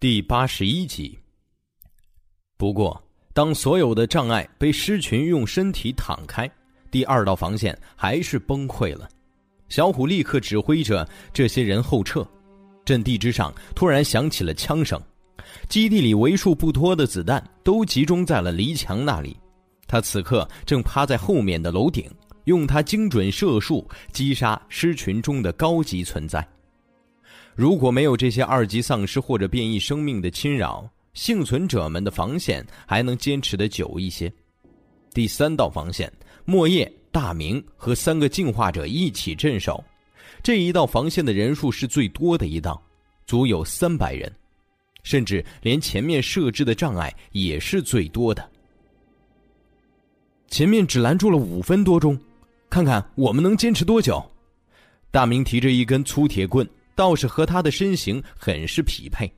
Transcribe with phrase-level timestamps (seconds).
[0.00, 1.18] 第八十一集。
[2.56, 2.98] 不过，
[3.34, 6.50] 当所有的障碍被狮群用身体躺开，
[6.90, 9.06] 第二道防线还是崩溃了。
[9.68, 12.26] 小虎立刻指挥着这些人后撤。
[12.82, 14.98] 阵地之上突然响起了枪声，
[15.68, 19.36] 基地里为数不多的子弹都集中在了黎强那里。
[19.86, 22.10] 他此刻正趴在后面的楼顶，
[22.44, 26.42] 用他精准射术击杀狮群中的高级存在。
[27.54, 34.32] 如果没有这些二级丧尸或者变异生命的侵扰，幸存者们的防线还能坚持的久一些。
[35.12, 36.10] 第三道防线，
[36.44, 39.82] 莫叶、大明和三个进化者一起镇守。
[40.42, 42.80] 这一道防线的人数是最多的一道，
[43.26, 44.32] 足有三百人，
[45.02, 48.48] 甚至连前面设置的障碍也是最多的。
[50.48, 52.18] 前面只拦住了五分多钟，
[52.70, 54.24] 看看我们能坚持多久？
[55.10, 56.66] 大明提着一根粗铁棍。
[56.94, 59.30] 倒是和他的身形很是匹配，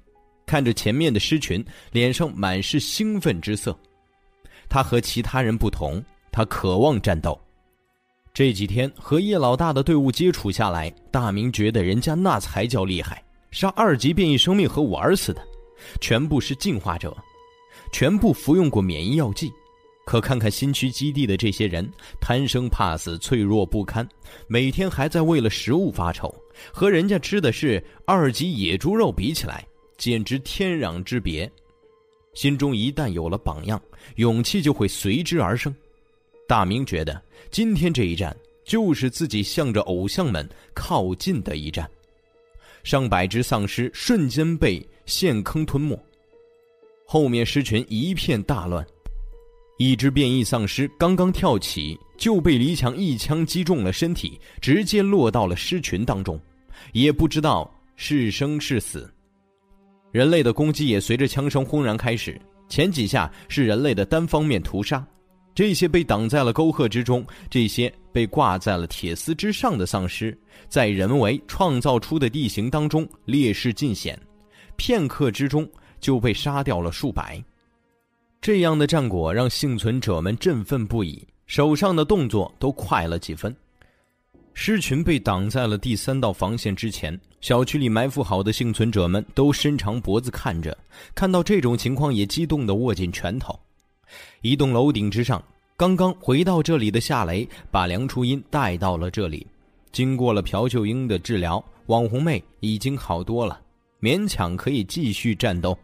[0.47, 3.77] 看着前面的狮群，脸上满是兴奋之色。
[4.69, 7.39] 他和其他人不同，他渴望战斗。
[8.35, 15.47] 这几天和叶老大的队伍接触下来，大明觉得人家那才叫厉害，杀二级变异生命和玩似的，
[16.01, 17.15] 全部是进化者，
[17.93, 19.53] 全部服用过免疫药剂。
[20.05, 21.89] 可看看新区基地的这些人，
[22.21, 24.09] 贪生怕死，脆弱不堪，
[24.49, 26.35] 每天还在为了食物发愁，
[26.73, 31.51] 和人家吃的是二级野猪肉比起来，简直天壤之别。
[32.35, 33.81] 心中一旦有了榜样，
[34.17, 35.75] 勇气就会随之而生。
[36.49, 41.89] 大明觉得今天这一战就是自己向着偶像们靠近的一战。
[42.83, 45.99] 上百只丧尸瞬间被陷坑吞没，
[47.07, 48.85] 后面狮群一片大乱。
[49.79, 56.41] 一只变异丧尸刚刚跳起，就被黎强一枪击中了身体，直接落到了尸群当中，
[56.93, 59.13] 也不知道是生是死。
[60.13, 62.41] 人类的攻击也随着枪声轰然开始。
[62.69, 65.05] 前几下是人类的单方面屠杀，
[65.53, 70.39] 这些被挡在了沟壑之中，这些被挂在了铁丝之上的丧尸，
[70.69, 74.17] 在人为创造出的地形当中劣势尽显，
[74.77, 75.69] 片刻之中
[75.99, 77.43] 就被杀掉了数百。
[78.41, 83.55] 这样的战果让幸存者们振奋不已，手上的动作都快了几分。
[84.55, 90.75] 狮群被挡在了第三道防线之前，小区里埋伏好的幸存者们都伸长脖子看着，
[91.15, 93.55] 看到这种情况也激动地握紧拳头。
[94.41, 95.45] 一栋楼顶之上，
[95.77, 99.47] 刚刚回到这里的夏雷把梁初音带到了这里，
[99.93, 103.61] 经过了朴秀英的治疗，网红妹已经好多了，
[104.01, 105.77] 勉强可以继续战斗。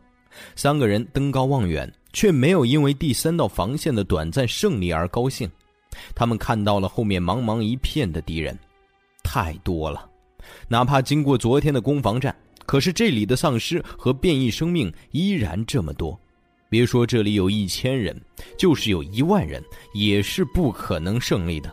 [0.56, 1.92] 三个人登高望远。
[2.10, 5.48] 却没有因为第三道防线的短暂胜利而高兴，
[6.14, 8.58] 他们看到了后面茫茫一片的敌人，
[9.22, 10.08] 太多了。
[10.68, 16.18] 哪怕经过昨天的攻防战，可是这里的丧尸和变异生命依然这么多。
[16.70, 18.18] 别说这里有一千人，
[18.58, 19.62] 就是有一万人，
[19.94, 21.72] 也是不可能胜利的。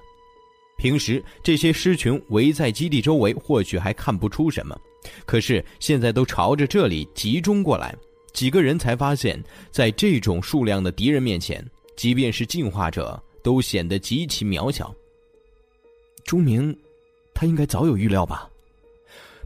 [0.78, 4.78] 平时这些狮群围在基地周围，或许还看不出什么，
[5.25, 7.96] 可是现在都朝着这里集中过来。
[8.34, 11.66] 几个人才发现，在这种数量的敌人面前，
[11.96, 14.91] 即便是进化者都显得极其渺小。
[16.23, 16.75] 朱明，
[17.31, 18.50] 他应该早有预料吧？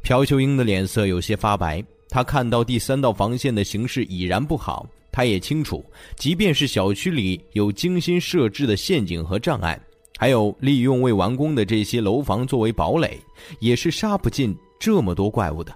[0.02, 5.84] 朴秀英的脸色有些发白，他看到第三道防线的形势已然不好，他也清楚，
[6.16, 9.78] 即便是小区里有精心设置的陷阱和障碍，
[10.18, 13.20] 还有利用未完工的这些楼房作为堡垒，
[13.60, 15.76] 也是杀不进这么多怪物的。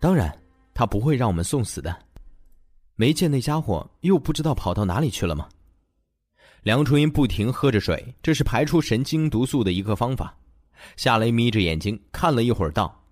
[0.00, 0.34] 当然。
[0.78, 1.96] 他不会让我们送死的，
[2.96, 5.48] 没见那家伙又不知道跑到哪里去了吗？
[6.66, 10.36] 梁初音不停喝着水，这是排出神经毒素的一个方法。
[10.96, 13.04] 夏雷眯着眼睛看了一会儿，道：“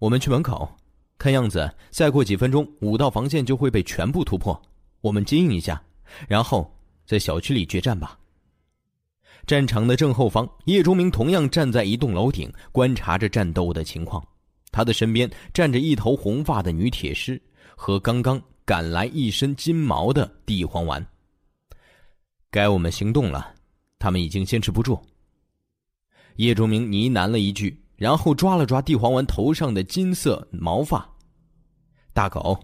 [0.00, 0.68] 我们去门口，
[1.16, 4.60] 看样子再过几分钟，五道防线就会被全部突破。
[5.00, 5.80] 我们接应一下，
[6.26, 6.68] 然后
[7.06, 8.18] 在小区里决战吧。”
[9.46, 14.20] 战场的正后方，叶钟明同样站在一栋楼顶，观察着战斗的情况。
[14.72, 17.40] 他的身边站着一头红发的女铁狮
[17.76, 21.06] 和刚刚赶来一身金毛的地黄丸。
[22.50, 23.54] 该我们行动了，
[23.98, 24.98] 他们已经坚持不住。
[26.36, 31.08] 叶钟明呢喃了一句，然后抓了抓地黄丸头上的金色毛发。
[32.12, 32.58] 大狗，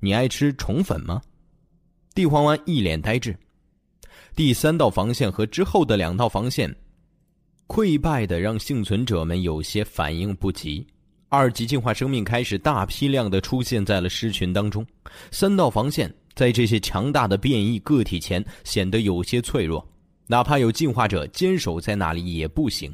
[0.00, 1.22] 你爱吃虫粉吗？
[2.14, 3.36] 地黄丸一脸呆滞。
[4.34, 6.74] 第三道防线和之后的两道防线，
[7.66, 10.86] 溃败的让幸存者们有些反应不及。
[11.28, 14.86] 二级进化生命开始大批量的出现在了狮群当中，
[15.30, 19.86] 三道防线在这些强大的变异个体前显得有些脆弱，
[20.26, 22.92] 哪怕有进化者坚守在那里也不行。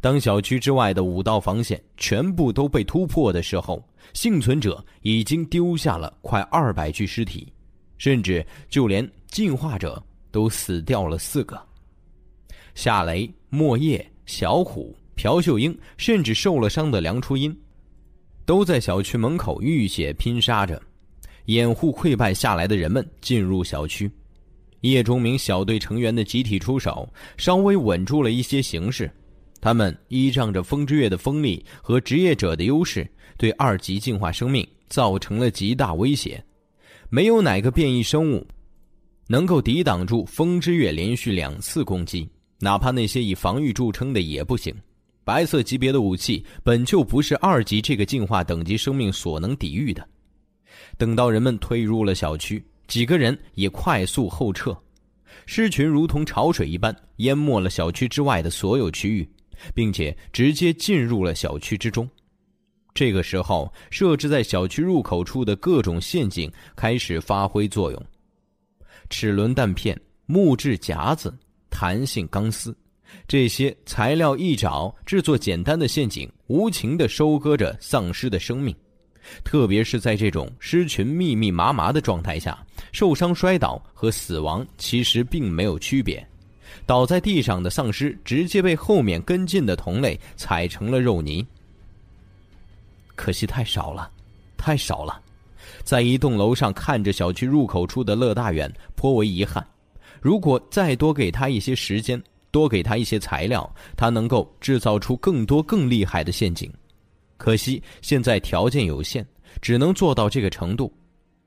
[0.00, 7.50] 当小区之外的五道防线全部都被突破的时候，幸存者已经丢下了快二百具尸体，
[7.96, 11.58] 甚至就连进化者都死掉了四个。
[12.74, 17.58] 夏雷、莫叶、小虎、朴秀英，甚至受了伤的梁初音，
[18.44, 20.80] 都在小区门口浴血拼杀着，
[21.46, 24.10] 掩护溃败下来的人们进入小区。
[24.82, 27.06] 叶钟明小队成员的集体出手，
[27.36, 29.10] 稍微稳住了一些形势。
[29.60, 33.06] 他们依仗着风之月的锋利和职业者的优势，
[33.36, 36.42] 对二级进化生命造成了极大威胁。
[37.10, 38.46] 没有哪个变异生物
[39.26, 42.26] 能够抵挡住风之月连续两次攻击，
[42.58, 44.74] 哪怕那些以防御著称的也不行。
[45.24, 50.08] 白色级别的武器本就不是二级这个进化等级生命所能抵御的。
[50.96, 54.76] 等到人们退入了小区，几个人也快速后撤，
[55.46, 59.28] 尸群如同潮水一般淹没了小区之外的所有区域。
[59.74, 62.08] 并且直接进入了小区之中。
[62.94, 68.06] 这个时候，设置在小区入口处的各种陷阱开始发挥作用。
[69.10, 71.36] 齿轮弹片、木质夹子、
[71.68, 72.76] 弹性钢丝，
[73.28, 78.74] 这些材料一找，制作简单的陷阱，无情的收割着丧尸的生命。
[79.44, 82.58] 特别是在这种尸群密密麻麻的状态下，
[82.92, 86.26] 受伤摔倒和死亡其实并没有区别。
[86.86, 91.46] 倒在地上的丧尸直接被后面跟进的同类踩成了肉泥。
[93.14, 94.10] 可惜太少了，
[94.56, 95.20] 太少了。
[95.84, 99.64] 在一栋楼上看着小区入口处的乐大远颇为遗憾。
[100.20, 102.20] 如果再多给他一些时间，
[102.50, 106.70] 多给他一些材料，他能够制造出更多更厉害的陷阱。
[107.40, 109.26] 可惜现在条件有限，
[109.62, 110.92] 只能做到这个程度。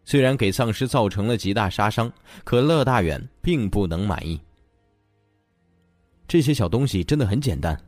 [0.04, 2.12] 虽然给丧尸造成了极大杀伤，
[2.44, 4.42] 可乐大远并不能满意。
[6.28, 7.80] 这些小东西真的很简单，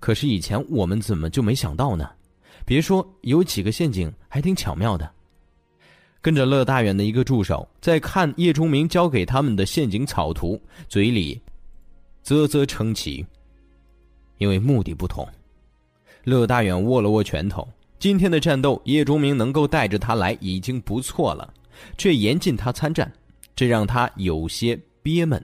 [0.00, 2.10] 可是以前我们怎么就没想到呢？
[2.66, 5.10] 别说有几个陷阱，还挺巧妙的。
[6.20, 10.60] 跟着乐大远的一个助手在看叶钟明交给他们的陷阱草图，
[10.90, 11.40] 嘴里
[12.22, 13.24] 啧啧称奇。
[14.36, 15.26] 因为目的不同，
[16.26, 17.66] 乐大远握了握拳头。
[17.98, 21.54] 今天的战斗，叶钟明能够带着他来已经不错了，
[21.96, 23.10] 却严禁他参战，
[23.54, 25.42] 这让他有些憋闷。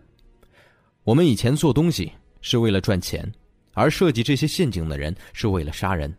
[1.04, 2.12] 我们以前做东西。
[2.44, 3.32] 是为了赚钱，
[3.72, 6.12] 而设计这些陷阱的人是为了杀人。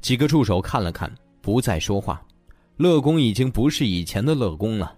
[0.00, 2.26] 几个助手看了看，不再说话。
[2.78, 4.96] 乐公已经不是以前的乐公了，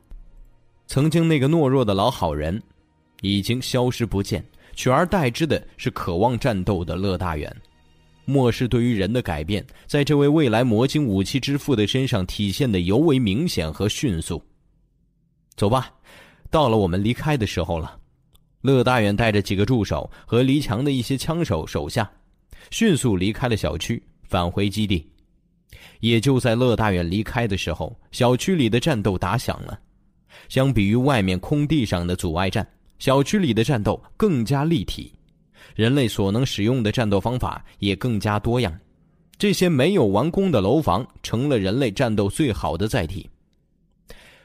[0.86, 2.62] 曾经那个懦弱的老好人，
[3.20, 4.44] 已经消失不见，
[4.76, 7.52] 取而代之的是渴望战斗的乐大远。
[8.24, 14.42] 末世对于人的改变，在这位未来魔晶武器之父的身上体现的尤为明显和迅速。
[15.56, 15.92] 走吧，
[16.50, 17.98] 到了我们离开的时候了。
[18.62, 22.08] 乐大远带着几个助手和黎强的一些枪手手下，
[22.70, 25.04] 迅速离开了小区，返回基地。
[25.98, 29.78] 也就在乐大远离开的时候，小区里的战斗打响了。
[30.48, 32.66] 相比于外面空地上的阻碍战，
[32.98, 35.12] 小区里的战斗更加立体，
[35.74, 38.78] 人类所能使用的战斗方法也更加多样。
[39.38, 43.28] 这些没有完工的楼房成了人类战斗最好的载体。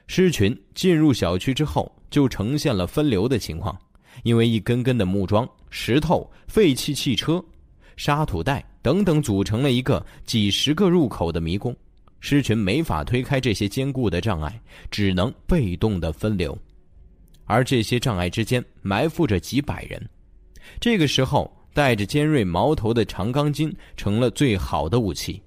[0.08, 3.78] 狮群进入小区之后，就呈现了分流的情况。
[4.24, 7.44] 因为一根根的木桩、石头、废弃汽车、
[7.98, 11.76] 沙土袋等等组成了一个几十个入口的迷宫，
[12.19, 16.57] 狮群没法推开这些坚固的障碍，只能被动的分流。
[17.46, 20.10] 而这些障碍之间埋伏着几百人，
[20.80, 25.42] 这个时候带着尖锐矛头的长钢筋成了最好的武器。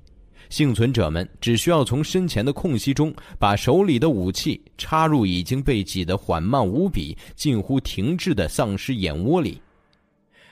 [0.49, 9.63] 幸存者们只需要从身前的空隙中把手里的武器插入已经被挤得缓慢无比、近乎停滞的丧尸眼窝里，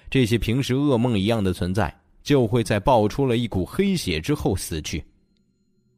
[0.08, 5.04] 这些平时噩梦一样的存在就会在爆出了一股黑血之后死去。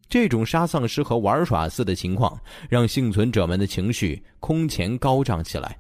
[0.09, 5.79] 这种杀丧尸和玩耍似的情况，让幸存者们的情绪空前高涨起来。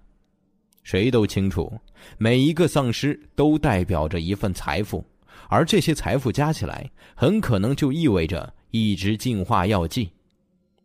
[0.82, 1.72] 谁都清楚，
[2.18, 5.04] 每一个丧尸都代表着一份财富。
[5.48, 10.08] 而这些财富加起来，很可能就意味着一支进化药剂。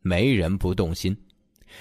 [0.01, 1.15] 没人不动心，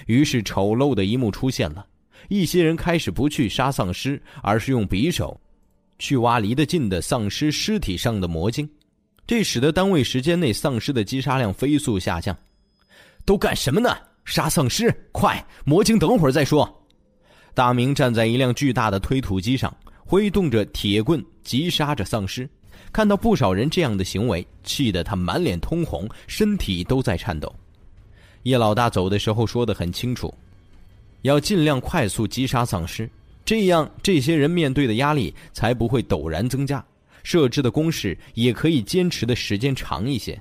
[0.07, 1.85] 于是丑陋的一幕出现了：
[2.29, 5.39] 一些人开始不去杀丧尸，而是用匕首
[5.97, 8.69] 去挖离得近的丧尸尸体上的魔晶，
[9.25, 12.35] 这使得单位时间内丧尸的击杀量飞速下降。
[13.25, 13.95] 都干什么呢？
[14.25, 14.93] 杀丧尸！
[15.11, 16.84] 快，魔晶等会儿再说。
[17.55, 22.47] 大明站在一辆巨大的推土机上，挥动着铁棍击杀着丧尸。
[22.91, 27.53] 看到不少人这样的行为，气得他满脸通红，身体都在颤抖。
[28.43, 30.33] 叶老大走的时候说得很清楚，
[31.21, 33.09] 要尽量快速击杀丧尸，
[33.45, 36.83] 这样这些人面对的压力才不会陡然增加。
[37.23, 40.39] 设置的攻势也可以坚持的时间长一些。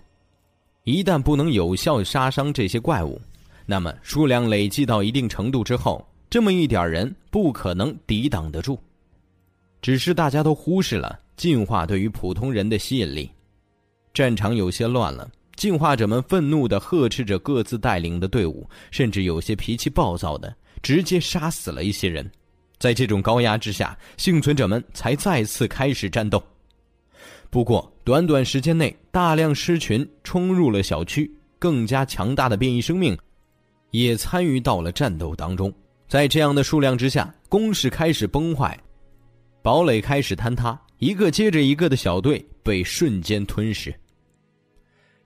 [0.83, 3.21] 一旦不能有效杀伤这些怪物，
[3.64, 8.76] 那么数量累积到一定程度之后，这么一点人不可能抵挡得住。
[9.81, 13.31] 只是大家都忽视了进化对于普通人的吸引力。
[14.12, 22.29] 战场有些乱了，进化者们愤怒地呵斥着各自带领的队伍，甚至有些脾气暴躁的直接杀死了一些人。
[22.81, 26.43] 在这种高压之下，幸存者们才再次开始战斗。
[27.49, 33.17] 不过，短短时间内，大量狮群冲入了小区，更加强大的变异生命
[33.93, 35.73] 也参与到了战斗当中。
[36.09, 38.79] 在这样的数量之下，攻势开始崩坏，
[39.63, 43.95] 堡垒开始坍塌，一个接着一个的小队被瞬间吞噬。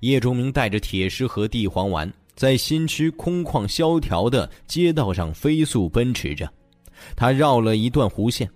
[0.00, 6.50] 叶钟明带着铁狮和地黄丸，在新区空旷萧条的街道上飞速奔驰着。
[7.16, 8.48] 他绕了一段弧线，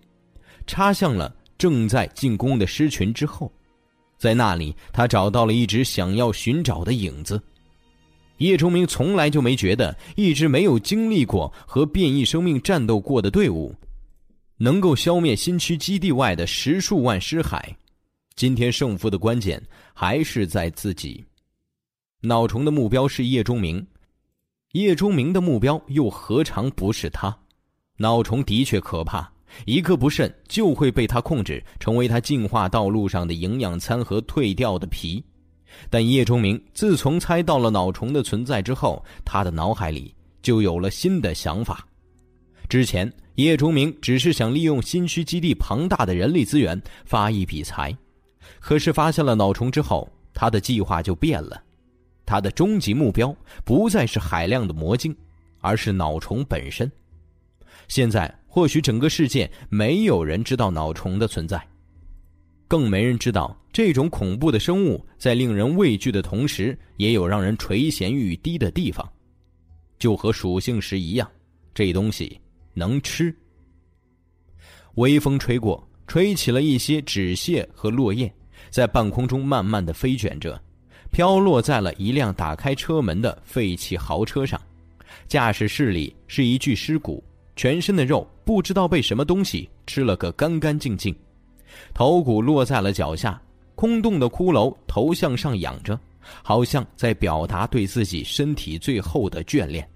[0.67, 3.53] 插向了正在进攻的狮群之后。
[4.17, 7.43] 在那里，他找到了一只想要寻找的影子。
[8.43, 13.73] 叶崇明从来就没觉得一支没有经历过和变异生命战斗过的队伍，
[14.57, 17.63] 能够消灭新区基地外的十数万尸骸。
[18.35, 19.63] 今天胜负的关键
[19.95, 21.25] 还是在自己。
[22.21, 23.87] 脑虫的目标是叶钟明，
[24.73, 27.37] 叶钟明的目标又何尝不是他？
[27.99, 29.31] 脑虫的确可怕。
[29.67, 35.23] 一个不慎就会被他控制，成为他进化道路上的营养餐和蜕掉的皮。
[35.91, 41.87] 但叶钟明自从猜到了脑虫的存在之后，他的脑海里就有了新的想法。
[42.69, 47.97] 之前叶钟明只是想利用新区基地庞大的人力资源发一笔财，
[48.61, 51.63] 可是发现了脑虫之后，他的计划就变了。
[52.25, 55.15] 他的终极目标不再是海量的魔晶，
[55.61, 56.91] 而是脑虫本身。
[57.89, 58.33] 现在。
[58.55, 61.59] 或许整个世界没有人知道脑虫的存在，
[62.73, 69.07] 更没人知道这种恐怖的生物在令人畏惧的同时，也有让人垂涎欲滴的地方。
[69.99, 71.31] 就和属性石一样，
[71.75, 72.41] 这东西
[72.73, 73.31] 能吃。
[74.95, 78.33] 微风吹过，吹起了一些纸屑和落叶，
[78.71, 80.59] 在半空中慢慢的飞卷着，
[81.11, 84.59] 飘落在了一辆打开车门的废弃豪车上。
[85.29, 87.23] 驾驶室里是一具尸骨。
[87.55, 91.15] 全身的肉不知道被什么东西吃了个干干净净，
[91.95, 93.41] 头骨落在了脚下，
[93.75, 95.99] 空洞的骷髅头向上仰着，
[96.43, 99.87] 好像在表达对自己身体最后的眷恋。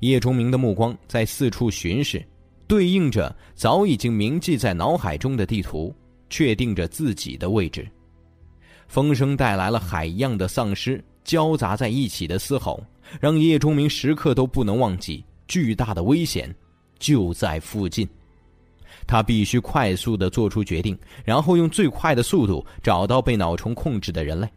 [0.00, 2.24] 叶钟明的目光在四处巡视，
[2.66, 5.94] 对应着早已经铭记在脑海中的地图，
[6.28, 7.88] 确定着自己的位置。
[8.88, 12.84] 风声带来了海一样的丧尸交杂在一起的嘶吼，
[13.20, 15.24] 让叶钟明时刻都不能忘记。
[15.48, 16.52] 巨大的危险
[16.98, 18.08] 就在附近，
[19.06, 24.48] 他必须快速的做出决定，然后用最快的速度找到被脑虫控制的人类，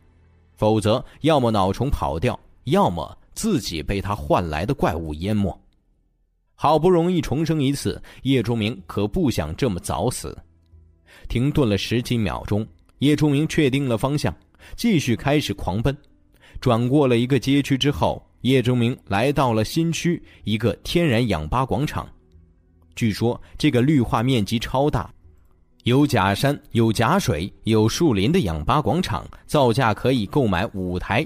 [0.55, 5.55] 否则要么脑虫跑掉，要么自己被他换来的怪物淹没。
[6.55, 10.37] 好不容易重生一次，叶钟明可不想这么早死。
[11.27, 12.65] 停顿了十几秒钟，
[12.99, 14.35] 叶钟明确定了方向，
[14.75, 15.95] 继续开始狂奔。
[16.59, 18.21] 转过了一个街区之后。
[18.43, 22.07] 叶钟明来到了新区一个天然氧吧广场，
[22.99, 25.09] 据说这个绿化面积超大，
[25.85, 31.25] 有假山、有假水、有树林的氧吧广场，造价可以购买五台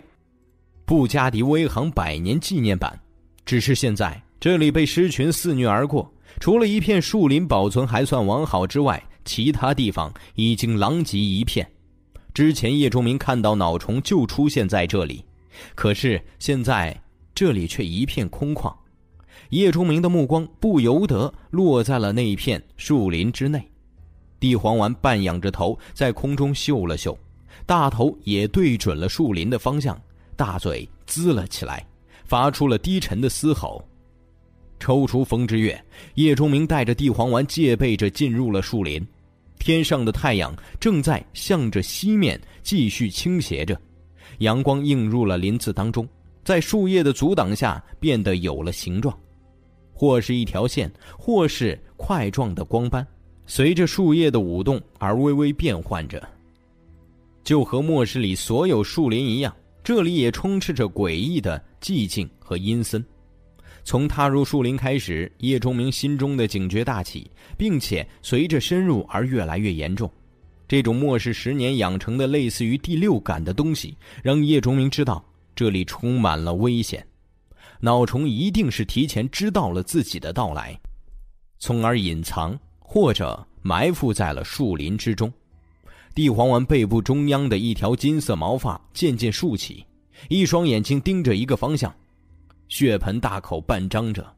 [0.85, 2.95] 布加迪威航百年纪念版。
[3.43, 6.07] 只是现在这里被狮群肆虐而过，
[6.39, 11.67] 除了一片树林保存还算完好之外，其他地方已经狼藉一片。
[12.35, 15.25] 之前叶忠明看到脑虫就出现在这里，
[15.73, 16.95] 可是现在。
[17.35, 18.71] 这里却一片空旷，
[19.53, 23.63] 叶钟明的目光不由得落在了那一片树林之内。
[24.39, 27.15] 地黄丸半仰着头在空中嗅了嗅，
[27.63, 29.95] 大头也对准了树林的方向，
[30.35, 31.85] 大嘴滋了起来，
[32.25, 33.87] 发出了低沉的嘶吼。
[34.79, 35.79] 抽出风之月，
[36.15, 39.05] 叶钟明带着地黄丸戒备着进入了树林。
[39.59, 43.79] 天上的太阳正在向着西面继续倾斜着，
[44.39, 46.09] 阳光映入了林子当中。
[46.43, 49.15] 在树叶的阻挡下，变得有了形状，
[50.03, 53.07] 或是一条线，或是块状的光斑，
[53.45, 56.21] 随着树叶的舞动而微微变换着。
[57.41, 63.01] 就和末世里所有树林一样，这里也充斥着诡异的寂静和阴森。
[63.85, 70.11] 从踏入树林开始，叶钟明心中的警觉大起，并且随着深入而越来越严重。
[70.67, 75.23] 这种末世十年养成的类似于第六感的东西，让叶钟明知道。
[75.55, 77.07] 这里充满了危险，
[77.85, 80.79] 脑虫一定是提前知道了自己的到来，
[81.59, 85.29] 从而隐藏或者埋伏在了树林之中。
[86.15, 89.85] 帝皇丸背部中央的一条金色毛发渐渐竖起，
[90.29, 91.93] 一双眼睛盯着一个方向，
[92.69, 94.33] 血盆大口半张着，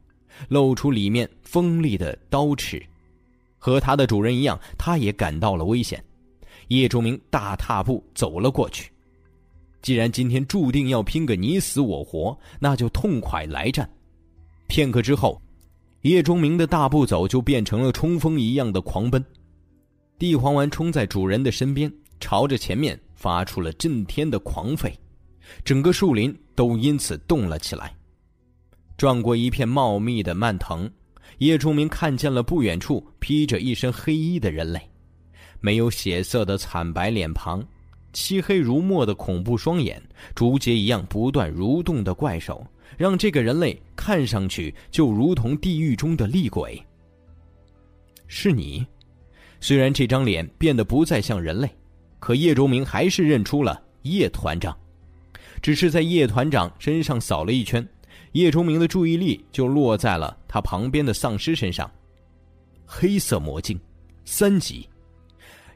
[0.48, 2.84] 露出里面锋利的刀齿。
[3.58, 6.02] 和他的主人一样，他也感到了危险。
[6.66, 8.90] 叶钟明大踏步走了过去。
[9.86, 13.88] 既然今天注定要拼个你死我活，那就痛快来战。
[14.66, 15.40] 片刻之后，
[16.00, 19.24] 叶钟明的大步走就变成了冲锋一样的狂奔。
[20.18, 21.88] 帝皇丸冲在主人的身边，
[22.18, 24.92] 朝着前面发出了震天的狂吠，
[25.64, 27.94] 整个树林都因此动了起来。
[28.96, 30.90] 转过一片茂密的蔓藤，
[31.38, 34.80] 叶钟明看见了不远处披着一身黑衣的人类，
[35.60, 37.64] 没有血色的惨白脸庞，
[38.16, 40.02] 漆黑如墨的恐怖双眼，
[40.34, 46.82] 竹节一样不断蠕动的怪手，让这个人类看上去就如同地狱中的厉鬼。
[48.26, 48.86] 是你。
[49.60, 51.68] 虽然这张脸变得不再像人类，
[52.18, 54.74] 可叶钟明还是认出了叶团长。
[55.60, 57.86] 只是在叶团长身上扫了一圈，
[58.32, 61.90] 叶钟明的注意力就落在了他旁边的丧尸身上。
[62.86, 63.78] 黑色魔镜，
[64.24, 64.88] 三级。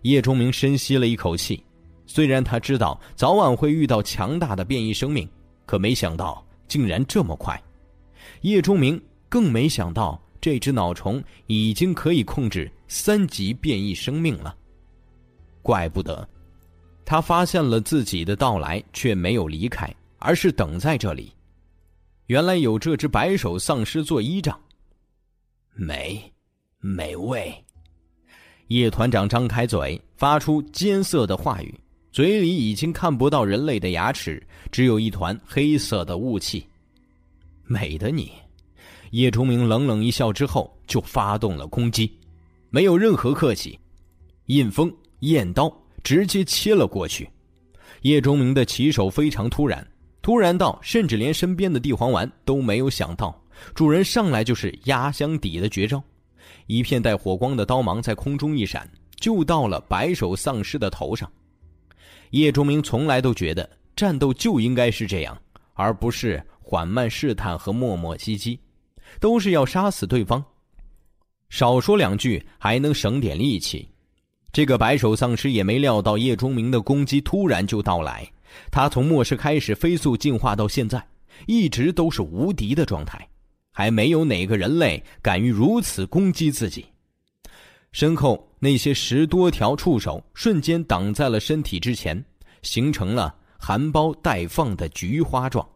[0.02, 1.62] 叶钟明深吸了一口气，
[2.12, 5.28] 虽然他知道早晚会遇到强大的变异生命，
[5.64, 7.62] 可没想到竟然这么快。
[8.40, 10.20] 叶钟明更没想到。
[10.40, 14.56] 这只脑虫已经可以控制三级变异生命了，
[15.60, 16.26] 怪不得
[17.04, 21.30] 他发现了自己的到来却没有离开，而是等在这里。
[22.28, 24.58] 原来有这只白手丧尸做依仗，
[25.74, 26.32] 美，
[26.78, 27.54] 美味。
[28.68, 31.78] 叶团长张开嘴，发出艰涩的话语，
[32.12, 36.66] 嘴里已经看不到人类的牙齿，只有一团黑色的雾气。
[37.64, 38.32] 美的你。
[39.12, 42.10] 叶钟明冷冷一笑之后，就发动了攻击，
[42.70, 43.78] 没有任何客气，
[44.46, 45.72] 印风焰刀
[46.04, 47.28] 直接切了过去。
[48.02, 49.84] 叶钟明的起手非常突然，
[50.22, 53.36] 突然到甚至连身边的地黄丸都没有想到，
[53.74, 56.02] 主人上来就是压箱底的绝招，
[56.66, 61.30] 一片带火光的刀芒在空中一闪，就到了白手丧尸的头上。
[62.30, 65.36] 叶钟明从来都觉得战斗就应该是这样，
[65.74, 68.58] 而不是缓慢试探和磨磨唧唧。
[69.18, 70.42] 都是要杀死对方，
[71.48, 73.88] 少说两句还能省点力气。
[74.52, 78.28] 这个白手丧尸也没料到叶钟明的攻击突然就到来。
[78.70, 81.04] 他从末世开始飞速进化到现在，
[81.46, 83.28] 一直都是无敌的状态，
[83.72, 86.86] 还没有哪个人类敢于如此攻击自己。
[87.92, 92.24] 身后那些十多条触手瞬间挡在了身体之前，
[92.62, 95.68] 形成了含苞待放的菊花状。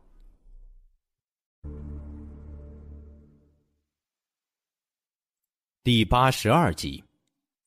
[5.83, 7.03] 第八十二集，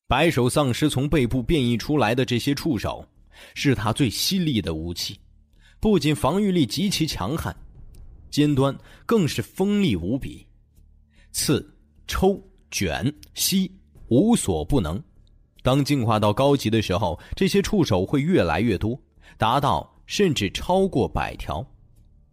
[0.07, 3.07] 白手丧尸从背部变异出来的这些触手，
[3.53, 5.19] 是他最犀利的武器，
[5.79, 7.55] 不仅防御力极其强悍，
[8.31, 10.47] 尖端更是锋利无比，
[11.31, 11.63] 刺、
[12.07, 13.71] 抽、卷、吸，
[14.09, 15.01] 无所不能。
[15.63, 18.99] 当进化到高级的时候，这些触手会越来越多，
[19.37, 21.65] 达到甚至超过百条。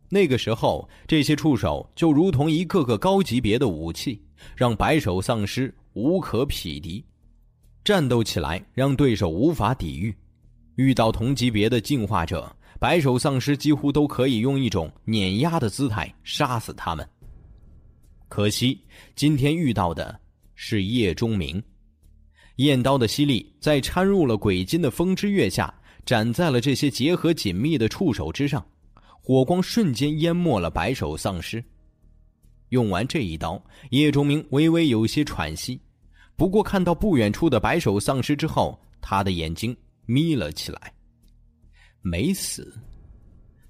[0.08, 4.20] 那个时候，这些触手就如同一个个高级别的武器。
[4.54, 7.02] 让白手丧尸无可匹敌，
[7.82, 10.14] 战斗起来让对手无法抵御。
[10.74, 17.08] 遇到同级别的进化者，白手丧尸几乎都可以用一种碾压的姿态杀死他们。
[18.28, 18.78] 可惜
[19.14, 20.20] 今天遇到的
[20.54, 21.62] 是叶钟明，
[22.56, 25.72] 燕刀的犀利在掺入了鬼金的风之月下，
[26.06, 28.64] 斩在了这些结合紧密的触手之上，
[29.20, 31.64] 火光瞬间淹没了白手丧尸。
[32.70, 35.80] 用完这一刀，叶钟明微微有些喘息。
[36.36, 40.92] 不过看到不远处的白手丧尸之后，他的眼睛眯了起来。
[42.02, 42.76] 没死。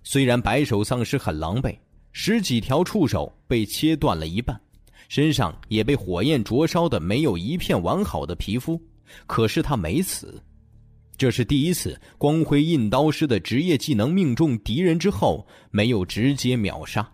[0.02, 1.76] 虽然白手丧尸很狼狈，
[2.12, 4.58] 十几条触手被切断了一半，
[5.14, 8.82] 身上也被火焰灼烧的没有一片完好的皮肤，
[9.28, 10.42] 可是他没死。
[11.16, 17.08] 这是第一次，光辉印刀师的职业技能命中敌人之后，没有直接秒杀。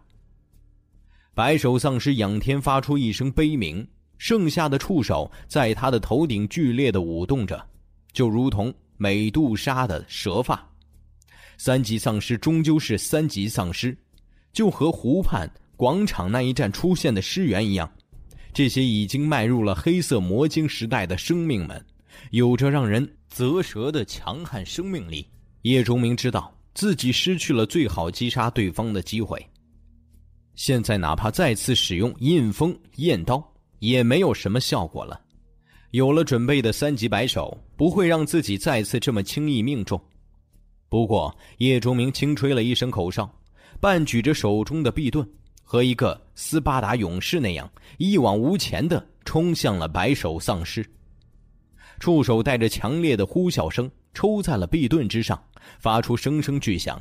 [1.34, 3.86] 白手丧尸仰天发出一声悲鸣，
[4.16, 7.62] 剩下的触手在他的头顶剧烈的舞动着，
[8.14, 10.66] 就如同美杜莎的蛇发。
[11.58, 13.94] 三级丧尸终究是三级丧尸，
[14.54, 15.46] 就和湖畔
[15.80, 17.90] 广场那一战出现的尸源一样。
[18.52, 21.82] 这些已经迈入了黑色魔晶时代的生命们，
[22.32, 25.26] 有着让人啧舌的强悍生命力。
[25.62, 29.42] 叶钟明知道自己失去了最好击杀对方的机会。
[30.54, 33.42] 现在哪怕再次使用印风焰刀，
[33.78, 35.18] 也没有什么效果了。
[35.92, 39.98] 有了准备的三级白手，不会让自己再次这么轻易命中。
[40.90, 43.34] 不过，叶钟明轻吹了一声口哨，
[43.80, 45.26] 半举着手中的臂盾，
[45.70, 50.84] 和一个斯巴达勇士那样一往无前的冲向了白手丧尸。
[52.00, 55.40] 触手带着强烈的呼啸声抽在了臂盾之上，
[55.78, 57.00] 发出声声巨响。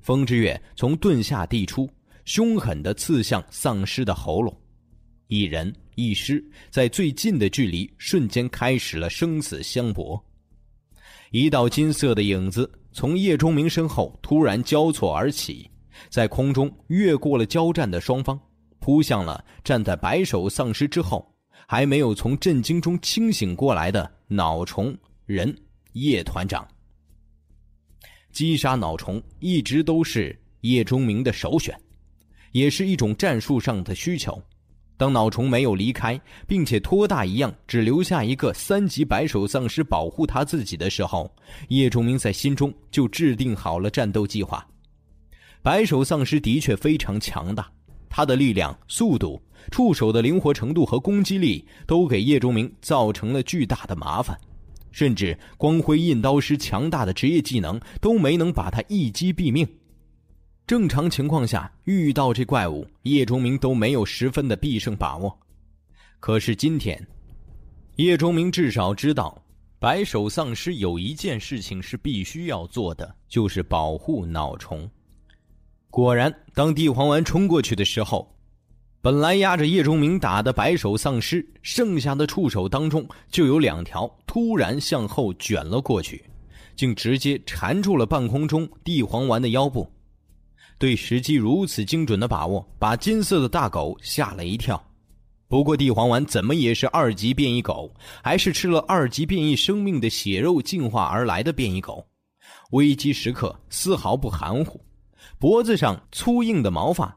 [0.00, 1.86] 风之月从盾下递出，
[2.24, 4.58] 凶狠地刺向丧尸的喉咙。
[5.26, 10.18] 一人一尸在最近的距离，瞬间开始了生死相搏。
[11.30, 15.70] 一道金色的影子从叶钟明身后突然交错而起，
[16.08, 18.38] 在空中越过了交战的双方，
[18.78, 21.26] 扑向了站在白手丧尸之后
[21.66, 25.54] 还没有从震惊中清醒过来的脑虫人
[25.92, 26.66] 叶团长。
[28.30, 31.76] 击杀脑虫一直都是叶钟明的首选，
[32.52, 34.40] 也是一种战术上的需求。
[34.96, 41.32] 当脑虫没有离开，并且托大一样只留下一个三级白手丧尸保护他自己的时候，
[41.68, 44.66] 叶钟明在心中就制定好了战斗计划。
[45.68, 47.70] 白手丧尸的确非常强大，
[48.08, 49.38] 他的力量、速度、
[49.70, 54.34] 触手的灵活程度和攻击力都给叶钟明造成了巨大的麻烦，
[54.90, 59.68] 甚至光辉印刀师强大的职业技能都没能把他一击毙命。
[60.66, 65.38] 正常情况下，遇到这怪物，叶钟明都没有十分的必胜把握。
[66.18, 67.06] 可是今天，
[67.96, 69.44] 叶钟明至少知道，
[69.78, 74.90] 白手丧尸有一件事情是必须要做的，就是保护脑虫。
[75.90, 78.36] 果然，当地黄丸冲过去的时候，
[79.00, 86.22] 本来压着叶钟明打的白手丧尸，剩下的触手当中就有两条突然向后卷了过去，
[86.76, 89.90] 竟直接缠住了半空中地黄丸的腰部。
[90.78, 94.80] 对时机如此精准的把握，把金色的大狗吓了一跳。
[95.48, 102.06] 不过地黄丸怎么也是二级变异狗，还是吃了二级变异生命的血肉进化而来的变异狗，
[102.72, 104.78] 危机时刻丝毫不含糊。
[105.38, 107.16] 脖子上粗硬的毛发，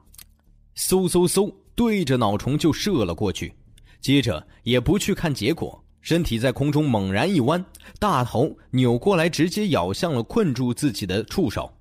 [0.76, 3.52] 嗖嗖嗖对着脑虫就射了过去。
[4.00, 7.64] 接着也不去看结果，身体在空中猛然一弯，
[8.00, 11.72] 大头扭过来，直接咬向了困住自己的触手。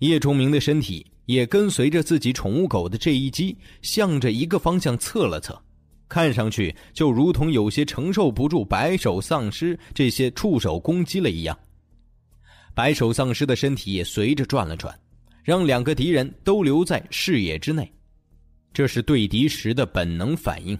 [0.00, 5.60] 叶崇明的身体也跟随着自己宠物狗的这一击，向着一个方向侧了侧，
[6.08, 11.58] 看上去就如同有些承受不住白手丧尸这些触手攻击了一样。
[12.74, 14.96] 白手丧尸的身体也随着转了转，
[15.46, 17.88] 让两个敌人都留在视野之内，
[18.72, 20.76] 这是对敌时的本能反应。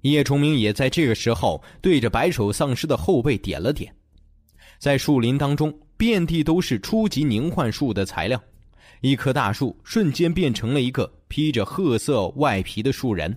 [0.00, 3.94] 叶崇明也在这个时候对着白手丧尸的后背点了点，
[4.78, 5.70] 在树林当中。
[5.98, 8.40] 遍地都是初级凝幻术的材料，
[9.00, 13.36] 一棵大树瞬间变成了一个披着褐色外皮的树人，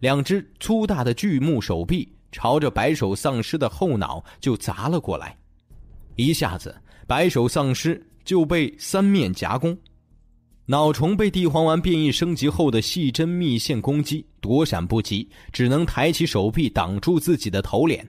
[0.00, 5.34] 两只粗大的巨木手臂朝着白手丧尸的后脑就砸了过来，
[6.16, 9.74] 一下子白手丧尸就被三面夹攻，
[10.68, 18.08] 脑虫被地黄丸变异升级后的细针密线攻击躲闪不及，只能抬起手臂挡住自己的头脸。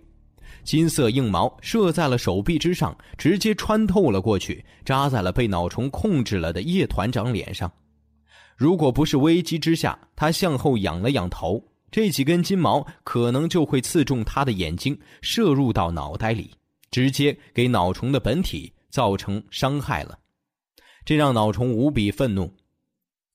[0.64, 7.72] 金色硬毛射在了手臂之上，直接穿透了过去，扎在了被脑虫控制了的叶团长脸上。
[8.56, 16.50] 如果不是危机之下，他向后仰了仰头，这几根金毛可能就会刺中他的眼睛，射入到脑袋里，
[16.90, 20.18] 直接给脑虫的本体造成伤害了。
[21.08, 22.52] 这让脑虫无比愤怒，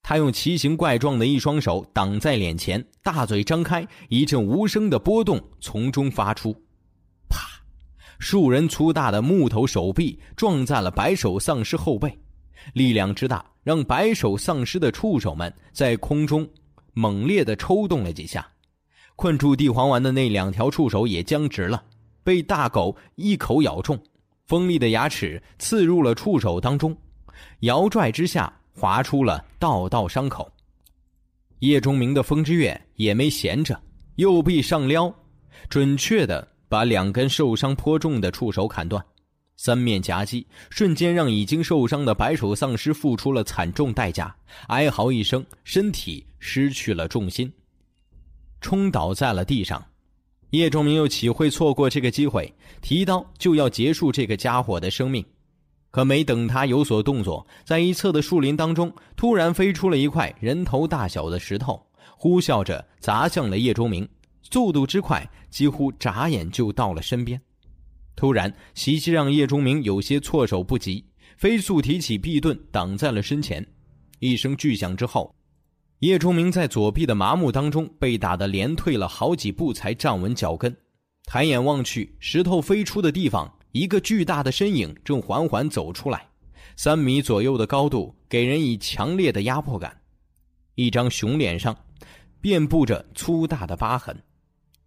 [0.02, 6.52] 他用奇形怪状的一双手挡在脸前，大嘴张开，一阵无声的波动从中发出。
[7.30, 7.38] 啪
[8.18, 12.14] 数人粗大的木头手臂撞在了白手丧尸后背，
[12.74, 16.46] 力量之大，让白手丧尸的触手们在空中
[16.92, 18.46] 猛烈的抽动了几下。
[19.16, 21.82] 困住地黄丸的那两条触手也僵直了，
[22.22, 23.98] 被大狗一口咬中，
[24.44, 26.94] 锋利的牙齿刺入了触手当中，
[27.62, 30.48] 摇拽之下划出了道道伤口。
[31.58, 33.76] 叶钟明的风之月也没闲着，
[34.16, 35.12] 右臂上撩，
[35.68, 36.48] 准确的。
[36.72, 39.04] 把两根受伤颇重的触手砍断，
[39.58, 44.34] 三面夹击，瞬间让已经受伤的白手丧尸付出了惨重代价，
[44.68, 47.52] 哀嚎一声，身体失去了重心，
[48.62, 49.84] 冲倒在了地上。
[50.52, 55.22] 叶仲明又岂会错过这个机会，提刀就要结束这个家伙的生命。
[55.92, 64.08] 可没等他有所动作，在一侧的树林当中，突然飞出了一块人头大小的石头，呼啸着砸向了叶钟明。
[64.40, 67.40] 速度之快，几乎眨眼就到了身边。
[68.16, 71.04] 突然袭击让叶钟明有些措手不及，
[71.36, 73.66] 飞速提起臂盾挡在了身前。
[74.18, 75.34] 一声巨响之后，
[75.98, 80.74] 叶钟明在左臂的麻木当中被打得连退了好几步才站稳脚跟。
[81.24, 86.26] 抬眼望去，石头飞出的地方，一个巨大的身影正缓缓走出来，
[86.76, 89.98] 三米左右的高度，给人以强烈的压迫感。
[90.74, 91.76] 一张熊脸上，
[92.40, 94.16] 遍布着粗大的疤痕。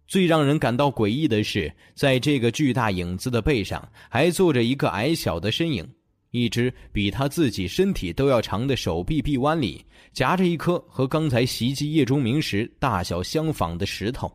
[0.06, 5.86] 最让人感到诡异的是，在这个巨大影子的背上，还坐着一个矮小的身影。
[6.30, 14.30] 一只比他自己身体都要长的手臂臂弯里，夹着一颗和刚才袭击叶中明时大小相仿的石头。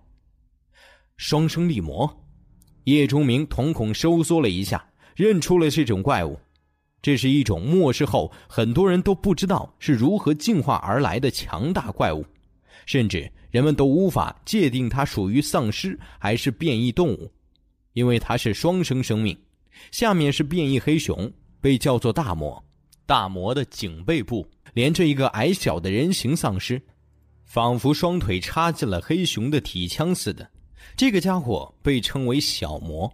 [1.15, 2.20] 双生力魔，
[2.85, 4.83] 叶钟明瞳孔收缩了一下，
[5.15, 6.39] 认出了这种怪物。
[7.01, 12.23] 这是一种末世后很多人都不知道是如何进化而来的强大怪物，
[12.85, 17.31] 甚至人们都无法界定它属于丧尸还是变异动物，
[17.93, 19.35] 因为它是双生生命。
[19.89, 22.63] 下面是变异黑熊，被叫做大魔。
[23.07, 26.79] 大魔的颈背部连着一个矮小的人形丧尸，
[27.45, 30.50] 仿佛双腿插进了黑熊的体腔似的。
[30.95, 33.11] 这个家伙被称为小魔，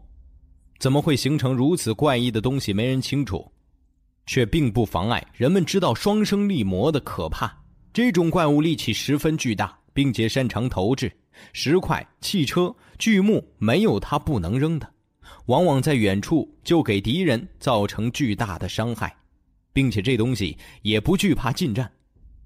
[0.80, 2.74] 怎么会形成如此怪异的东西？
[2.74, 3.50] 没人清楚，
[4.26, 7.56] 却并不妨碍人们知道双生力魔的可怕。
[7.94, 11.12] 这种怪物力气十分巨大，并且擅长投掷
[11.54, 14.88] 石块、汽车、巨木，没有它不能扔的。
[15.46, 19.16] 往往在远处就给敌人造成巨大的伤害，
[19.72, 21.90] 并且这东西也不惧怕近战。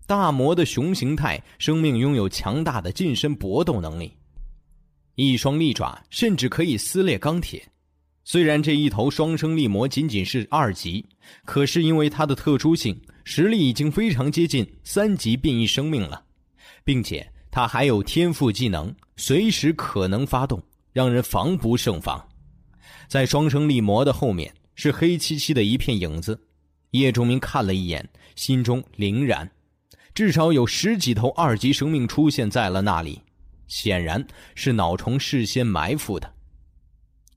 [0.05, 4.13] 大魔的熊形态，生命拥有强大的近身搏斗能力。
[5.27, 7.63] 一双利爪甚至可以撕裂钢铁。
[8.23, 11.05] 虽然这一头双生力魔仅仅是二级，
[11.43, 16.23] 可是因为它的特殊性，实力已经非常接近三级变异生命了，
[16.83, 20.61] 并且它还有天赋技能，随时可能发动，
[20.93, 22.23] 让人防不胜防。
[23.07, 26.39] 在双生力魔的后面是黑漆漆的一片影子。
[26.91, 29.49] 叶仲明看了一眼，心中凛然，
[30.13, 33.21] 至少有十几头二级生命出现在了那里。
[33.71, 34.21] 显然
[34.53, 36.29] 是脑虫事先埋伏的，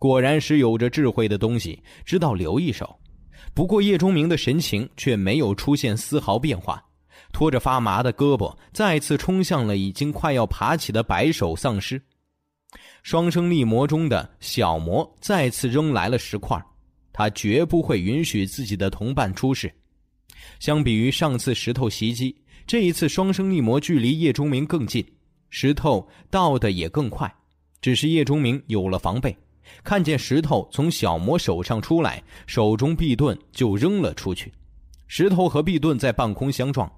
[0.00, 2.98] 果然是有着智慧的东西，知道留一手。
[3.54, 6.84] 不过叶钟明的神情却没有出现丝毫变化，
[7.32, 12.02] 拖着发麻的胳膊，再次冲向了已经快要爬起的白手丧尸。
[13.04, 16.60] 双生力魔中的小魔再次扔来了石块，
[17.12, 19.72] 他绝不会允许自己的同伴出事。
[20.58, 22.34] 相比于上次石头袭击，
[22.66, 25.06] 这一次双生力魔距离叶钟明更近。
[25.56, 27.32] 石头倒的也更快，
[27.80, 29.34] 只是叶钟明有了防备，
[29.84, 34.52] 看见石头从小魔手上出来，手中臂盾就扔了出去。
[35.06, 36.90] 石头和臂盾在半空相撞，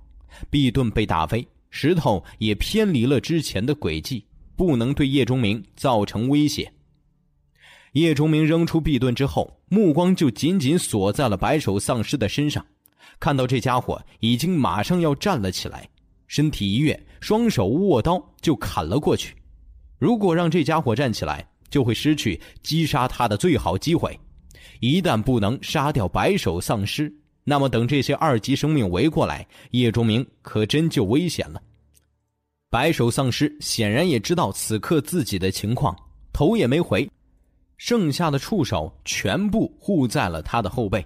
[0.49, 4.25] 臂盾被打飞，石头也偏离了之前的轨迹，
[4.57, 6.73] 不能对叶钟明造成威胁。
[7.93, 12.65] 叶钟明扔出臂盾之后，目光就紧紧锁在了白手丧尸的身上，
[13.21, 15.87] 看到这家伙已经马上要站了起来。
[16.27, 19.35] 身体一跃，双手握刀就砍了过去。
[19.99, 24.19] 如果让这家伙站起来，就会失去击杀他的最好机会。
[24.81, 27.13] 一旦不能杀掉白手丧尸，
[27.45, 31.63] 那么等这些二级生命围过来，叶钟明可真就危险了。
[32.69, 35.97] 白手丧尸显然也知道此刻自己的情况，
[36.33, 37.09] 头也没回，
[37.79, 41.05] 剩下的触手全部护在了他的后背。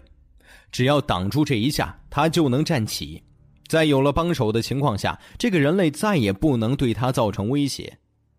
[0.72, 3.22] 只要挡住这一下，他就能站起。
[3.70, 7.96] 在有了帮手的情况下，这个人类再也不能对他造成威胁。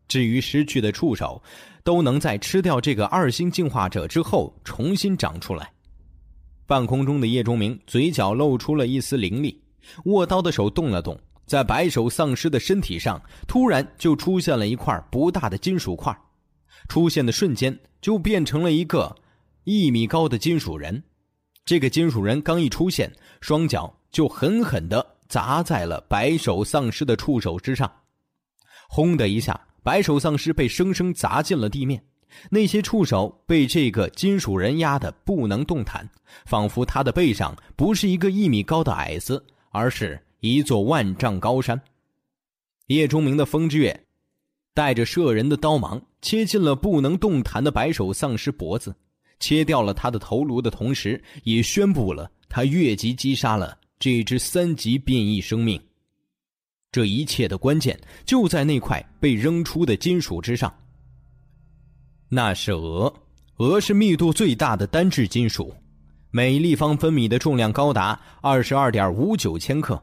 [0.10, 1.42] 至于失去的触手，
[1.86, 5.72] 都能在吃掉这个二星进化者之后重新长出来。
[6.68, 9.58] 半空中的叶钟明嘴角露出了一丝凌厉，
[10.04, 16.14] 握刀的手动了动，在白手丧尸的身体上突然就出现了一块不大的金属块，
[16.90, 19.16] 出现的瞬间就变成了一个
[19.64, 21.02] 一米高的金属人。
[21.64, 25.08] 这个金属人刚一出现，双脚就狠狠地。
[25.32, 27.90] 砸在了白手丧尸的触手之上，
[28.90, 32.04] 轰的一下，白手丧尸被生生砸进了地面。
[32.50, 36.10] 那些触手被这个金属人压得不能动弹，
[36.46, 41.82] 仿佛他的背上不是一个一米高的矮子，而是一座万丈高山。
[42.88, 44.06] 叶钟明的风之月
[44.74, 48.94] 带着摄人的刀芒，切进了不能动弹的白手丧尸脖子，
[49.40, 53.78] 切掉了他的头颅的同时，也宣布了他越级击杀了。
[54.02, 55.80] 这只三级变异生命，
[56.92, 60.74] 这一切的关键就在那块被扔出的金属之上。
[62.28, 63.14] 那是鹅，
[63.58, 65.72] 鹅是密度最大的单质金属，
[66.32, 70.02] 每立方分米的重量高达二十二点五九千克。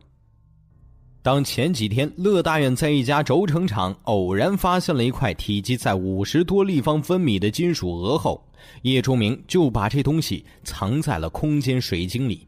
[1.21, 8.49] 当前几天乐大远在一家轴承厂偶然发现了一块体积在五十多立方分米的金属鹅后，
[8.83, 12.47] 叶忠明就把这东西藏在了空间水晶里。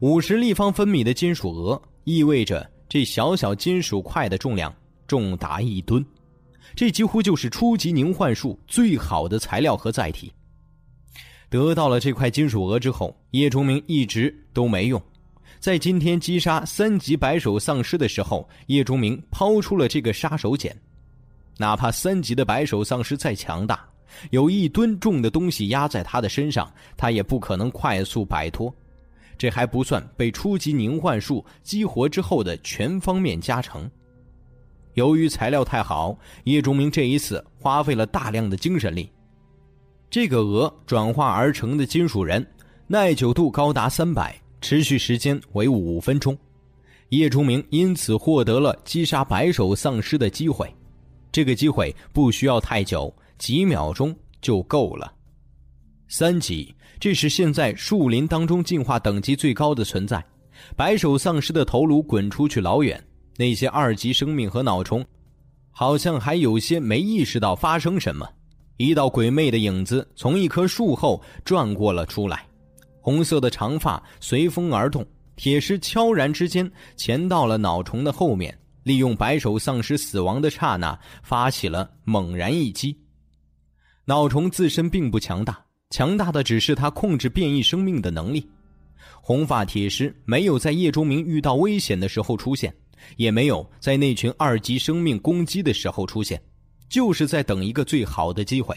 [0.00, 4.74] 五十立方分米的金属额意味着这小小金属块的重量
[5.06, 6.04] 重达一吨，
[6.74, 10.30] 这几乎就是初级凝幻术最好的材料和载体。
[11.48, 15.00] 得到了这块金属鹅之后，叶崇明一直都没用。
[15.58, 20.70] 在今天击杀三级白手丧尸的时候，叶崇明抛出了这个杀手锏。
[21.56, 23.88] 哪怕三级的白手丧尸再强大，
[24.30, 28.72] 有一吨重的东西压在他的身上，他也不可能快速摆脱。
[29.38, 33.90] 这还不算被初级凝幻术激活之后的全方面加成。
[34.94, 39.10] 由于材料太好，叶钟明这一次花费了大量的精神力。
[40.08, 42.46] 这个鹅转化而成的金属人，
[42.86, 46.36] 耐久度高达三百，持续时间为五分钟。
[47.10, 50.72] 叶钟明因此获得了击杀白手丧尸的机会。
[51.30, 55.12] 这个机会不需要太久，几秒钟就够了。
[56.08, 60.24] 三级，这是现在树林当中进化等级最高的存在。
[60.76, 63.02] 白手丧尸的头颅滚出去老远，
[63.36, 65.04] 那些二级生命和脑虫，
[65.70, 68.28] 好像还有些没意识到发生什么。
[68.76, 72.46] 一道鬼魅的影子从一棵树后转过了出来，
[73.00, 75.06] 红色的长发随风而动。
[75.34, 78.56] 铁石悄然之间潜到了脑虫的后面。
[78.84, 82.96] 利用白手丧尸死亡的刹那，发起了猛然一击。
[84.04, 85.58] 脑虫自身并不强大，
[85.90, 88.48] 强大的只是他控制变异生命的能力。
[89.20, 92.74] 红发铁狮没有在叶钟明遇到危险的时候出现，
[93.16, 96.40] 也没有在那群二级生命攻击的时候出现，
[96.88, 98.76] 就是在等一个最好的机会。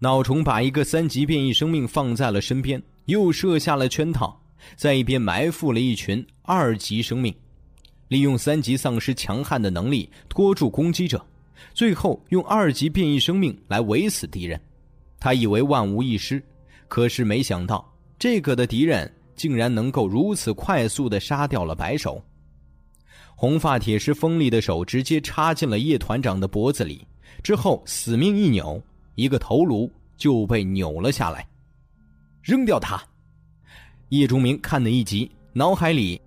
[0.00, 4.40] 脑虫把一个三级变异生命放在了身边，又设下了圈套，
[4.76, 7.34] 在一边埋伏了一群二级生命。
[8.08, 11.24] 利用三级丧尸强悍的能力拖住攻击者，
[11.74, 14.60] 最后用二级变异生命来围死敌人。
[15.20, 16.42] 他以为万无一失，
[16.86, 17.84] 可是没想到
[18.18, 22.22] 这个的敌人竟然能够如此快速的杀掉了白手。
[23.34, 27.06] 红发铁狮锋利的手直接插进了叶团长的脖子里，
[27.42, 28.82] 之后死命一扭，
[29.14, 31.46] 一个头颅就被扭了下来。
[32.42, 33.00] 扔掉他！
[34.08, 36.20] 叶钟明看得一急，脑海里。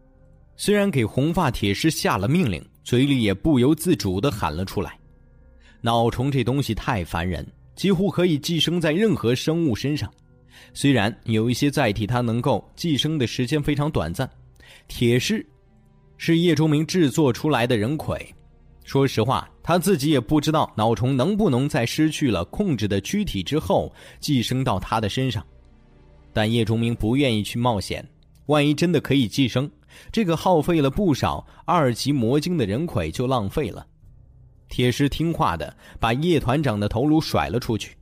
[0.56, 4.98] 虽然给红发铁狮下了命令，嘴里也不由自主的喊了出来
[5.82, 7.46] ：“脑虫这东西太烦人，
[7.82, 10.08] 几乎可以寄生在任何生物身上。
[10.72, 14.30] 虽然有一些载体它能够寄生的时间非常短暂，
[14.88, 15.44] 铁狮
[16.16, 18.24] 是叶钟明制作出来的人魁。
[18.84, 25.44] 说实话，他自己也不知道脑虫能不能在失去了控制的躯体之后寄生到他的身上。
[26.32, 28.08] 但叶钟明不愿意去冒险，
[28.46, 29.68] 万一真的可以寄生。”
[30.14, 33.88] 这个耗费了不少二级魔晶的人魁就浪费了。
[34.72, 37.96] 铁狮听话的把叶团长的头颅甩了出去，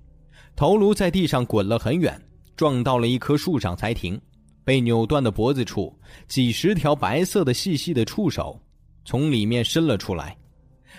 [0.55, 2.21] 头颅在地上滚了很远，
[2.55, 4.17] 撞到了一棵树上才停。
[4.63, 5.91] 被扭断的脖子处，
[6.27, 8.61] 几十条白色的细细的触手
[9.03, 10.37] 从里面伸了出来。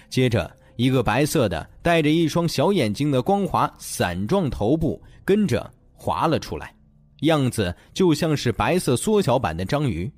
[0.09, 6.75] 接着，一个白色的、带着一双小眼睛的光滑伞状头部跟着滑了出来，
[7.21, 10.11] 样子就像是白色缩小版的章鱼。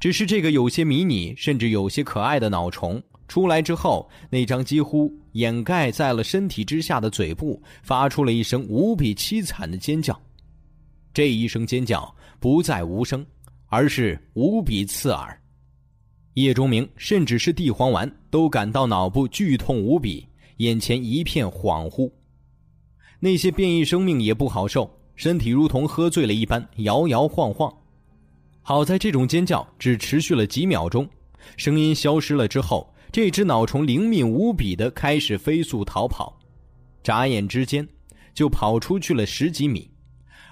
[0.00, 10.20] 只是这个有些迷你，甚至有些可爱的脑虫出来之后，那张几乎掩盖在了身体之下的嘴部，发出了一声无比凄惨的尖叫。
[11.14, 13.24] 这一声尖叫不再无声，
[13.66, 15.38] 而是无比刺耳。
[16.34, 20.26] 叶钟明甚至是地黄丸都感到脑部剧痛无比，
[20.58, 22.10] 眼前一片恍惚。
[23.20, 27.72] 那些变异生命也不好受，身体如同喝醉了一般，摇摇晃晃。
[28.62, 31.08] 好在这种尖叫只持续了几秒钟，
[31.56, 36.34] 声音消失了之后，这只脑虫灵敏无比的开始飞速逃跑，
[37.02, 37.86] 眨眼之间
[38.32, 39.90] 就跑出去了十几米，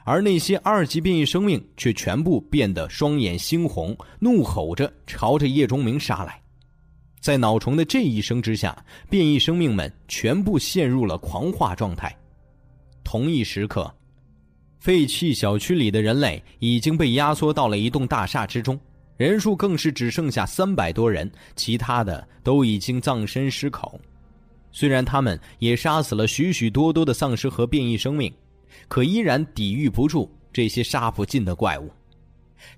[0.05, 6.39] 而那些二级变异生命却全部变得双眼猩红，怒吼着朝着叶钟明杀来。
[7.19, 12.15] 在脑虫的这一声之下，变异生命们全部陷入了狂化状态。
[13.03, 13.91] 同一时刻。
[14.81, 18.81] 废弃小区里的人类已经被压缩到了一栋大厦之中，
[19.21, 24.01] 人数更是只剩下三百多人，其他的都已经葬身尸口。
[24.73, 28.33] 虽然他们也杀死了许许多多的丧尸和变异生命，
[28.89, 31.91] 可依然抵御不住这些杀不尽的怪物。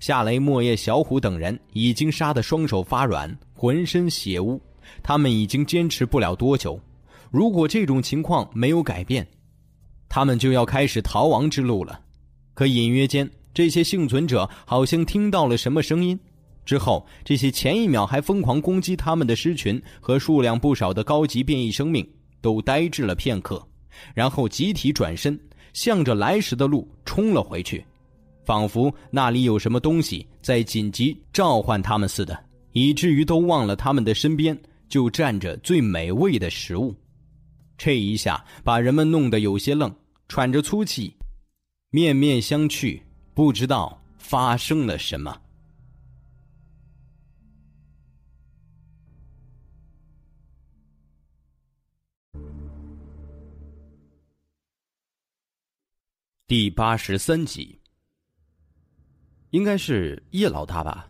[0.01, 4.61] 夏雷、莫叶、小虎等人已经杀得双手发软，浑身血污，
[5.01, 6.77] 他们已经坚持不了多久。
[7.31, 9.25] 如果这种情况没有改变，
[10.09, 12.01] 他们就要开始逃亡之路了，
[12.53, 16.19] 可隐约间，这些幸存者好像听到了什么声音。
[16.65, 22.07] 之后，这些前一秒还疯狂攻击他们的狮群和数量不少的高级变异生命
[22.41, 23.65] 都呆滞了片刻，
[24.13, 25.39] 然后集体转身，
[25.73, 27.83] 向着来时的路冲了回去，
[28.45, 32.37] 仿佛那里有什么东西在紧急召唤他们似的，
[32.71, 34.57] 以至于都忘了他们的身边
[34.87, 36.95] 就站着最美味的食物。
[37.77, 39.93] 这一下把人们弄得有些愣，
[40.29, 41.13] 喘着粗气，
[41.89, 43.01] 面面相觑，
[43.33, 45.35] 不知道发生了什么。
[56.45, 57.79] 第八十三集，
[59.51, 61.09] 应该是叶老大吧？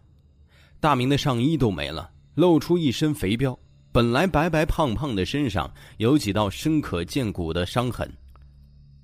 [0.80, 3.58] 大明的上衣都没了，露出一身肥膘。
[3.92, 8.08] 本来白白胖胖的身上有几道深可见骨的伤痕，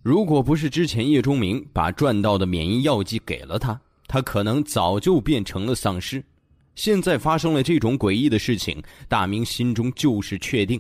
[0.04, 6.24] 如果不是之前叶钟明把赚到的免疫药剂给了他，他可能早就变成了丧尸。
[6.76, 10.80] 现在发生了这种诡异的事情，大明心中就是确定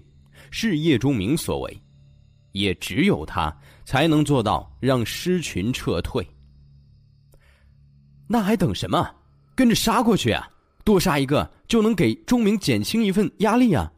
[0.51, 1.81] 是叶钟明所为，
[2.51, 3.55] 也只有他
[3.89, 6.23] 才能做到让狮群撤退。
[8.27, 9.15] 那还等什么？
[9.55, 10.47] 跟着杀过去啊！
[10.83, 13.91] 多杀一个就能给钟明减轻一份压力啊！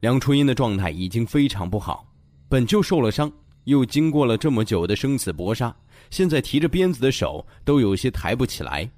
[0.00, 2.12] 梁初音的状态已经非常不好，
[2.48, 3.30] 本就受了伤，
[3.66, 5.72] 又经过了这么久的生死搏杀，
[6.10, 8.90] 现在提着鞭子的手都有些抬不起来。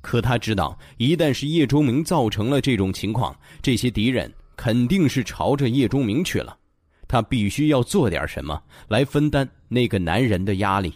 [0.00, 6.58] 可他知道，一旦是叶钟明造成了这种情况，这些敌人肯定是朝着叶钟明去了。
[7.08, 10.94] 他必须要做点什么来分担那个男人的压力。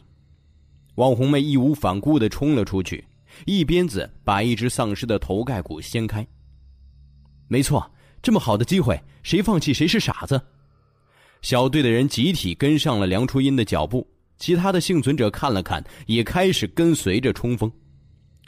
[0.94, 3.04] 王红梅义无反顾地冲了出去，
[3.46, 6.24] 一鞭子把一只丧尸的头盖骨掀开。
[7.48, 7.90] 没错。
[8.24, 10.40] 这么好的机会，谁放弃谁是傻子。
[11.40, 14.06] 小队的人集体跟上了梁初音的脚步，
[14.38, 17.68] 其他的幸存者看了看，也开始跟随着冲锋。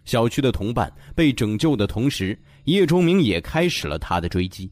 [0.04, 4.70] 小区的同伴被拯救的同时，叶钟明也开始了他的追击。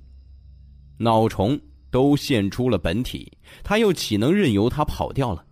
[0.99, 1.61] 脑虫
[1.93, 3.30] 都现出了本体，
[3.62, 5.45] 他又岂能任由他跑掉了？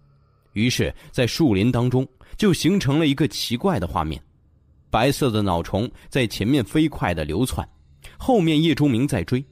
[0.55, 2.05] 于是，在树林当中
[2.36, 4.20] 就形成了一个奇怪的画面：
[4.91, 7.68] 白色的脑虫在前面飞快的流窜。
[8.18, 9.45] 后面叶钟明在追，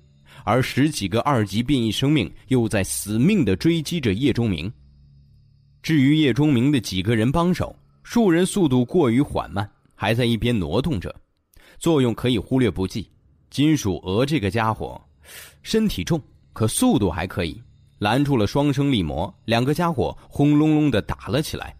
[0.45, 4.73] 而十几个二级变异生命又在死命的追击着叶钟明。
[5.83, 11.15] 至于叶钟明的几个人帮手，数人速度过于缓慢，还在一边挪动着，
[11.79, 13.09] 作用可以忽略不计。
[13.51, 15.01] 金属鹅这个家伙，
[15.63, 16.21] 身体重，
[16.59, 17.63] 可速度还可以，
[18.01, 19.33] 拦住了双生力魔。
[19.45, 21.73] 两个家伙轰隆隆的打了起来。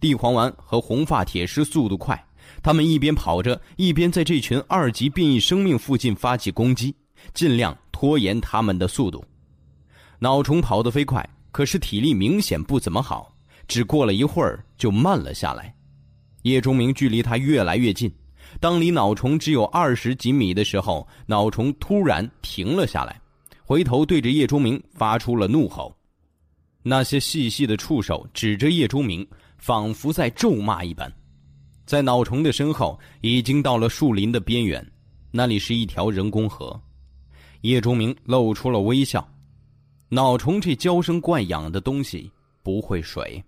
[0.00, 2.22] 地黄丸和红发铁狮速度快。
[2.62, 6.94] 他们一边跑着，一边在这群二级变异生命附近发起攻击，
[7.32, 9.24] 尽量拖延他们的速度。
[10.18, 13.34] 脑虫跑得飞快，可是体力明显不怎么好，
[13.66, 15.74] 只过了一会儿就慢了下来。
[16.42, 18.12] 叶钟明距离他越来越近，
[18.60, 23.18] 当离脑虫只有二十几米的时候，脑虫突然停了下来，
[23.68, 25.94] 回头对着叶钟明发出了怒吼。
[26.82, 31.12] 那些细细的触手指着叶钟明，仿佛在咒骂一般。
[31.84, 34.82] 在脑虫的身后，已经到了树林的边缘，
[35.30, 36.80] 那里是一条人工河。
[37.60, 39.28] 叶钟明露出了微笑。
[40.08, 43.44] 脑虫这娇生惯养的东西不会水，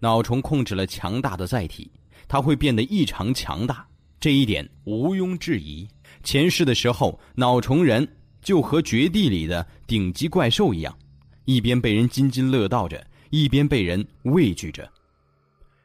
[0.00, 1.88] 脑虫控制了强大的载体，
[2.26, 3.86] 它会变得异常强大，
[4.18, 5.86] 这一点毋庸置疑。
[6.24, 8.04] 前世的时候，脑虫人
[8.42, 10.96] 就和绝地里的顶级怪兽一样，
[11.44, 14.90] 一边被人津津乐道着，一边被人畏惧着。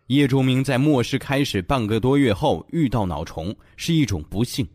[0.07, 4.67] 叶钟明在末世开始半个多月后遇到脑虫是一种不幸，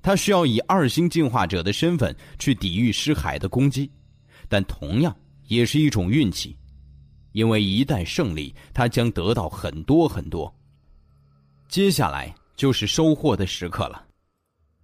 [0.00, 3.90] 他需要以二星进化者的身份去抵御尸海的攻击，
[4.48, 5.14] 但同样
[5.48, 6.56] 也是一种运气，
[7.32, 10.52] 因为一旦胜利，他将得到很多很多。
[11.68, 14.07] 接下来就是收获的时刻了。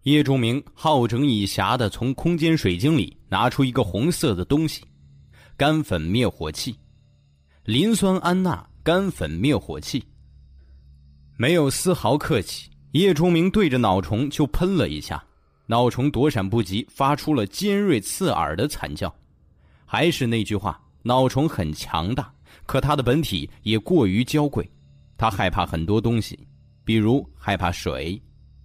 [0.05, 4.84] 叶钟明好整以暇的从空间水晶里拿出一个红色的东西——
[5.57, 6.76] 干粉灭火器，
[7.64, 8.68] 磷酸铵钠。
[8.82, 10.05] 干粉灭火器，
[11.38, 12.68] 没有丝毫客气。
[12.92, 15.24] 叶钟明对着脑虫就喷了一下，
[15.64, 19.11] 脑虫躲闪不及，发出了尖锐刺耳的惨叫。
[19.86, 22.30] 还是那句话，脑虫很强大，
[22.66, 24.70] 可它的本体也过于娇贵。
[25.16, 26.38] 它害怕很多东西，
[26.84, 28.20] 比如害怕水，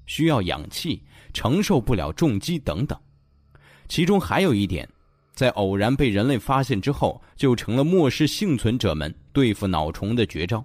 [0.06, 1.02] 需要氧气，
[1.34, 2.98] 承受不了重击等等。
[3.88, 4.88] 其中还有一点。
[5.34, 10.62] 在偶然被人类发现之后，就成了末世幸存者们对付脑虫的绝招。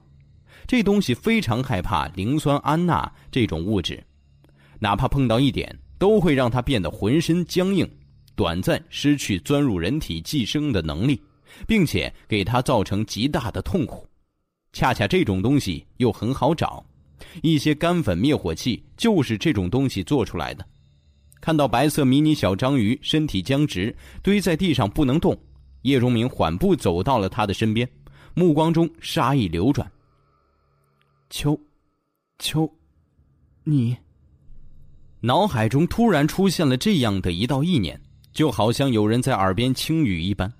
[0.67, 4.03] 这东西非常害怕磷酸铵钠这种物质，
[4.81, 7.89] 哪怕碰到一点，都会让它变得浑身僵硬，
[8.35, 11.23] 短暂失去钻入人体寄生的能力，
[11.69, 14.09] 并且给它造成极大的痛苦。
[14.73, 16.85] 恰恰这种东西又很好找，
[17.43, 20.64] 一些干粉灭火器就是这种东西做出来的。
[21.41, 25.39] 看到白色迷你小章鱼身体僵直，堆在地上不能动，
[25.83, 27.89] 叶荣明缓步走到了他的身边，
[28.35, 29.91] 目光中杀意流转。
[31.29, 31.59] 秋，
[32.39, 32.70] 秋，
[33.64, 33.97] 你，
[35.20, 38.01] 脑海中突然出现了这样的一道意念，
[38.33, 40.53] 就好像有人在耳边轻语一般。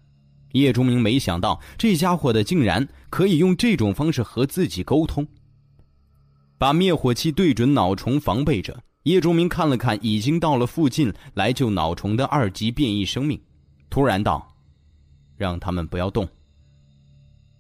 [0.53, 5.27] 叶钟明没想到这家伙的竟然可以用这种方式和自己沟通。
[6.59, 8.83] 把灭火器对准脑虫，防备着。
[9.05, 13.39] 叶忠明看了看已经到了附近来救脑虫的二级变异生命，
[13.91, 14.57] 突然道
[15.37, 16.27] ：“让他们不要动。”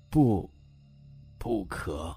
[0.09, 0.51] 不，
[1.37, 2.17] 不可。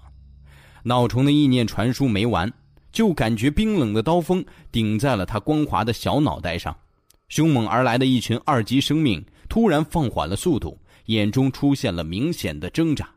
[0.84, 2.50] 脑虫的意念传输没完，
[2.92, 6.74] 就感觉冰冷的刀锋顶在了他光滑的小脑袋上。
[7.28, 13.10] 凶猛而来的一群二级生命突然放缓了速度，眼中出现了明显的挣扎。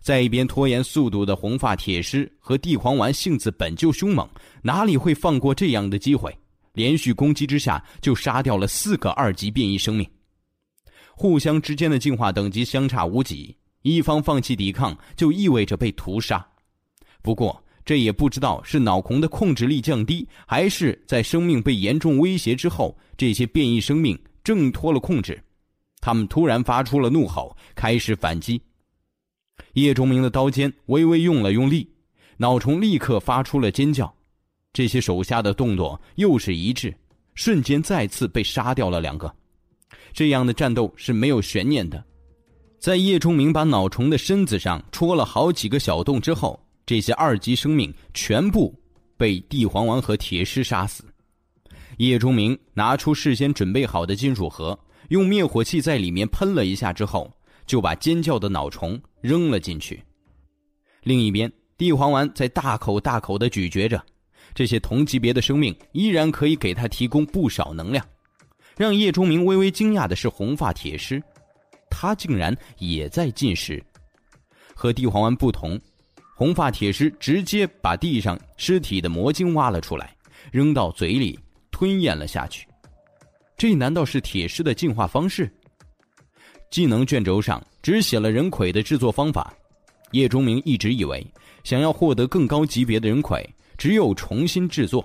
[0.00, 4.28] 在一边拖延速度的红发铁狮和地黄丸性子本就凶猛，
[4.62, 6.36] 哪里会放过这样的机会？
[6.72, 10.08] 连续攻击之下，就杀掉了四个二级变异生命。
[11.14, 16.46] 互相之间的进化等级相差无几，一方放弃抵抗，就意味着被屠杀。
[17.20, 25.42] 不过，这也不知道是脑孔的控制力降低，还是在生命被严重威胁之后，这些变异生命挣脱了控制，
[26.00, 28.62] 他们突然发出了怒吼，开始反击。
[29.80, 31.88] 叶钟明的刀尖微微用了用力，
[32.36, 34.12] 脑虫立刻发出了尖叫。
[34.72, 36.94] 这些手下的动作又是一致，
[37.34, 39.32] 瞬间再次被杀掉了两个。
[40.12, 42.02] 这样的战斗是没有悬念的。
[42.78, 48.74] 在叶钟明把脑虫的身子上戳了好几个小洞之后，这些二级生命全部
[49.16, 51.04] 被地黄丸和铁狮杀死。
[51.98, 57.32] 叶钟明拿出事先准备好的金属盒，用灭火器在里面喷了一下之后。
[57.68, 60.02] 就把尖叫的脑虫扔了进去。
[61.02, 64.02] 另一边，地黄丸在大口大口的咀嚼着，
[64.54, 68.04] 这些同级别的生命依然可以给他提供不少能量。
[68.76, 71.22] 让叶钟明微微惊讶的是，红发铁狮，
[71.90, 73.82] 他竟然也在进食。
[74.74, 75.78] 和地黄丸不同，
[76.34, 80.16] 红发铁狮直接把地上尸体的魔晶挖了出来，
[80.50, 81.38] 扔到嘴里
[81.70, 82.66] 吞咽了下去。
[83.56, 85.52] 这难道是铁狮的进化方式？
[86.70, 89.54] 技能卷轴上只写了人魁的制作方法，
[90.12, 91.26] 叶钟明一直以为
[91.64, 95.04] 想要获得更高级别的人魁，只有重新制作。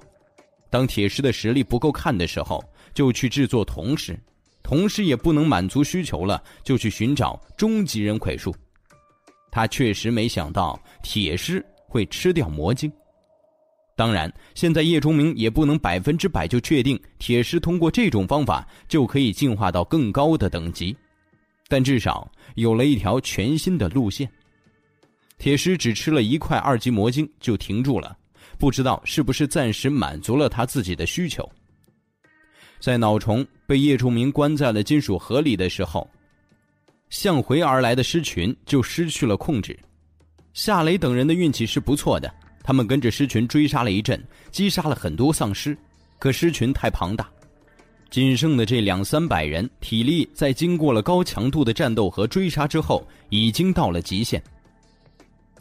[0.69, 4.13] 当铁狮的实力不够看的时候，就去制作铜狮；
[4.61, 8.53] 铜狮也不能满足需求了，就去寻找终极人魁术。
[9.51, 12.91] 他确实没想到铁狮会吃掉魔晶。
[13.95, 20.95] 当然，现在叶钟明也不能百分之百就确定铁狮通过这种方法就可以进化到更高的等级。
[21.67, 24.29] 但至少有了一条全新的路线。
[25.37, 28.15] 铁狮只吃了一块二级魔晶就停住了，
[28.57, 31.49] 不知道是不是暂时满足了他自己的需求。
[32.79, 36.09] 在脑虫被叶仲明关在了金属盒里的时候，
[37.09, 39.77] 向回而来的狮群就失去了控制。
[40.53, 42.33] 夏雷等人的运气是不错的，
[42.63, 45.77] 他们跟着狮群追杀了一阵，击杀了很多丧尸，
[46.19, 47.29] 可狮群太庞大。
[48.13, 54.39] 仅剩的这两三百人体力，在经过了高强度的战斗和追杀之后，已经到了极限。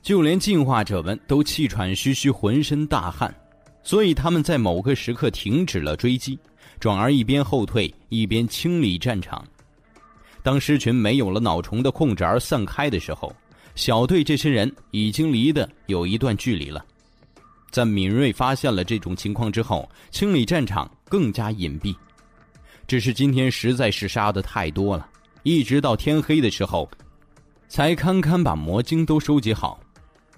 [0.03, 3.35] 就连进化者们都气喘吁吁，浑身大汗，
[3.83, 6.39] 所以他们在某个时刻停止了追击，
[6.79, 9.43] 转而一边后退一边清理战场。
[10.43, 13.35] 当狮群没有了脑虫的控制而散开的时候，
[13.75, 16.85] 小队这些人已经离得有一段距离了。
[17.71, 21.97] 在敏锐发现了这种情况之后，清理战场更加隐蔽。
[22.87, 25.07] 只是今天实在是杀的太多了，
[25.43, 26.89] 一直到天黑的时候，
[27.69, 29.81] 才堪堪把魔晶都收集好。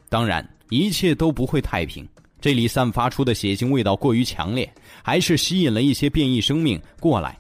[0.09, 2.09] 当然，一切都不会太平。
[2.41, 4.71] 这里散发出的血腥味道过于强烈，
[5.03, 7.39] 还是吸引了一些变异生命过来。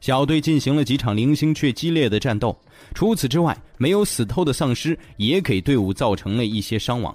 [0.00, 2.58] 小队进行了几场零星却激烈的战斗。
[2.94, 7.14] 除此之外，没有死透的丧尸也给队伍造成了一些伤亡。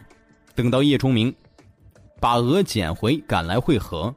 [0.54, 1.34] 等到叶钟明
[2.20, 4.14] 把鹅捡回，赶来会合。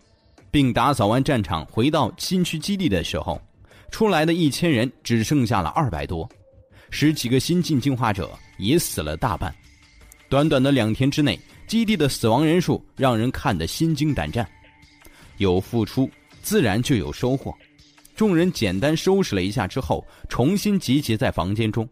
[0.55, 3.42] 并打扫完战场，回到新区基地的时候，
[3.90, 6.30] 出来的一千人只剩下了二百多，
[6.90, 9.52] 十几个新晋进化者也死了大半。
[10.28, 11.36] 短短的两天之内，
[11.66, 14.48] 基地的死亡人数让人看得心惊胆战。
[15.38, 16.09] 有付出，
[16.40, 17.52] 自然就有收获。
[18.14, 21.84] 众人简单收拾了一下之后，重新集结在房间中。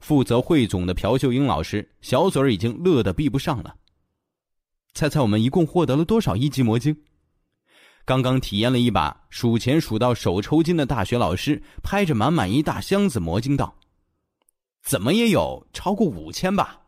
[0.00, 3.74] 负责汇总的朴秀英老师小嘴儿已经乐得闭不上了。
[4.94, 6.96] 猜猜我们一共获得了多少一级魔晶？
[8.08, 13.76] 刚刚体验了一把数钱数到手抽筋的大学老师拍着满满一大箱子魔晶道
[14.80, 16.80] ：“怎么也有超过五千吧？”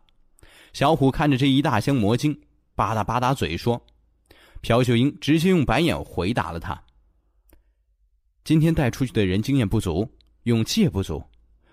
[0.73, 2.41] 小虎看着这一大箱魔晶，
[2.75, 3.85] 吧嗒吧嗒嘴说
[4.65, 6.83] ：“朴秀英直接用白眼回答了他。
[8.43, 10.11] 今天带出去的人经验不足，
[10.45, 11.23] 勇气也不足，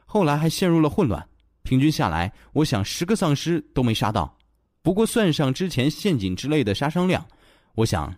[0.05, 1.25] 后来还陷入了混乱。
[1.63, 4.37] 平均下来，我想十个丧尸都没杀到。
[4.81, 7.25] 不过算上之前陷阱之类的杀伤量，
[7.75, 8.13] 我想。”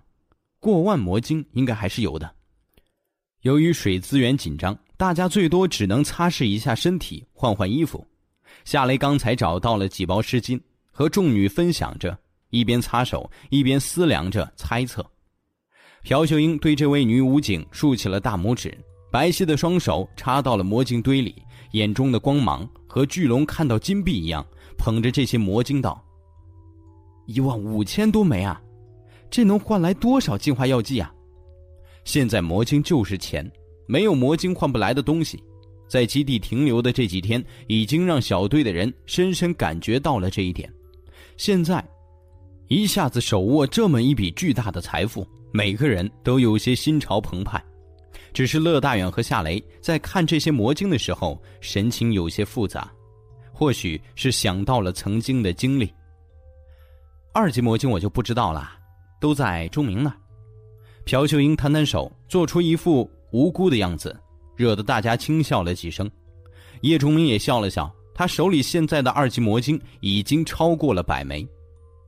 [0.59, 2.29] 过万魔晶应该还是有的。
[3.41, 8.05] 由于水资源紧张，大家最多只能擦拭一下身体，换换衣服。
[8.65, 10.59] 夏雷刚才找到了几包湿巾，
[10.91, 12.17] 和众女分享着，
[12.49, 15.05] 一边擦手一边思量着猜测。
[16.03, 18.77] 朴秀英对这位女武警竖起了大拇指，
[19.11, 21.41] 白皙的双手插到了魔晶堆里，
[21.71, 24.45] 眼中的光芒和巨龙看到金币一样，
[24.77, 26.03] 捧着这些魔晶道
[27.25, 28.61] ：“一万五千多枚啊，
[29.29, 31.13] 这能换来多少净化药剂啊？
[32.03, 33.49] 现在魔晶就是钱，
[33.87, 35.43] 没有魔晶换不来的东西。”
[35.89, 40.71] 在基地停留的这几天，已经让小队的人深深感觉到了这一点。
[41.35, 41.83] 现在，
[42.67, 47.59] 一下子手握这么一笔巨大的财富，每个人都有些心潮澎湃。
[48.31, 52.91] 只是乐大远和夏雷在看这些魔晶的时候，神情有些复杂，
[53.51, 55.91] 或许是想到了曾经的经历。
[57.33, 58.78] 二级魔晶我就不知道了，
[59.19, 60.15] 都在钟明那。
[61.05, 64.15] 朴秀英摊摊手，做出一副无辜的样子。
[64.55, 66.11] 惹得大家轻笑了几声，
[66.81, 67.89] 叶钟明也笑了笑。
[68.13, 71.47] 他手里现在的二级魔晶已经超过了百枚，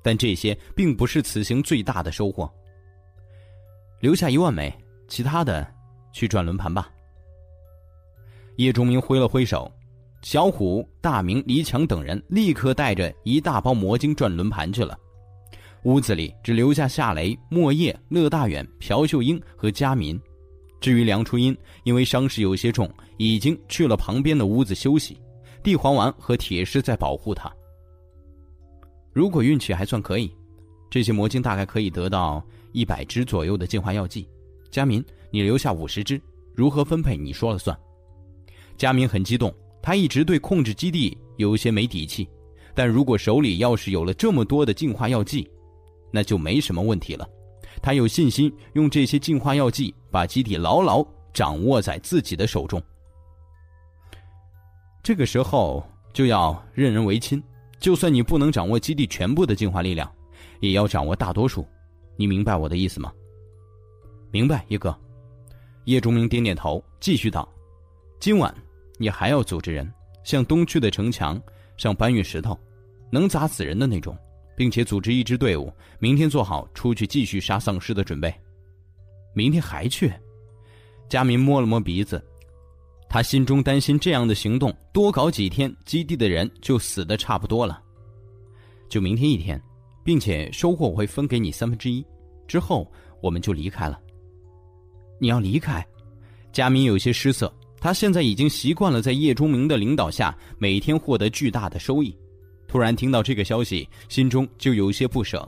[0.04, 2.52] 但这些并不是此行最大的收获。
[4.02, 4.70] 留下一万枚，
[5.08, 5.66] 其他的
[6.12, 6.92] 去转轮盘吧。
[8.58, 9.72] 叶钟明挥了挥手，
[10.22, 15.00] 小虎、大明、黎强等人立刻带着一大包魔晶转轮盘去了。
[15.84, 20.20] 屋子里只留下夏雷、莫叶、乐大远、朴秀英和佳民。
[20.80, 25.18] 至于梁初音，因为伤势有些重，已经去了旁边的屋子休息。
[25.64, 27.52] 地黄丸和铁狮在保护他。
[29.14, 30.32] 如果运气还算可以，
[30.90, 34.28] 这些魔晶大概可以得到一百支左右的净化药剂。
[34.72, 36.20] 佳民，你留下五十支，
[36.56, 37.78] 如何分配你说了算。
[38.78, 42.28] 佳民很激动，他一直对控制基地有些没底气，
[42.74, 45.48] 但如果手里要是有了这么多的净化药剂，
[46.12, 47.28] 那就没什么问题了。
[47.82, 52.82] 他有信心用这些净化药剂把基地牢牢掌握在自己的手中。
[55.02, 55.84] 这个时候
[56.14, 57.42] 就要任人唯亲，
[57.80, 60.12] 就算你不能掌握基地全部的净化力量，
[60.60, 61.66] 也要掌握大多数。
[62.18, 63.12] 你明白我的意思吗？
[64.30, 64.96] 明白，一哥。
[65.86, 67.48] 叶钟明点点头，继续道
[68.20, 68.54] ：“今晚
[69.00, 69.92] 你还要组织人
[70.24, 71.42] 向东区的城墙
[71.78, 72.56] 上搬运石头，
[73.12, 74.16] 能砸死人的那种。”
[74.56, 78.34] 并且组织一支队伍，明天做好出去继续杀丧尸的准备。
[79.34, 80.12] 明天还去？
[81.08, 82.24] 佳明摸了摸鼻子，
[83.10, 87.82] 他心中担心这样的行动多搞几天，基地的人就死的差不多了。
[88.88, 89.62] 就明天一天，
[90.04, 92.06] 并且收获我会分给你三分之一，
[92.48, 92.90] 之后
[93.22, 94.00] 我们就离开了。
[95.20, 95.86] 你要离开？
[96.52, 102.14] 佳明有些失色，他现在已经习惯了在叶中明的领导下每天获得巨大的收益。
[102.72, 105.46] 突然听到这个消息，心中就有些不舍。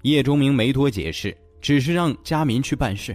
[0.00, 3.14] 叶钟明没多解释，只是让佳民去办事。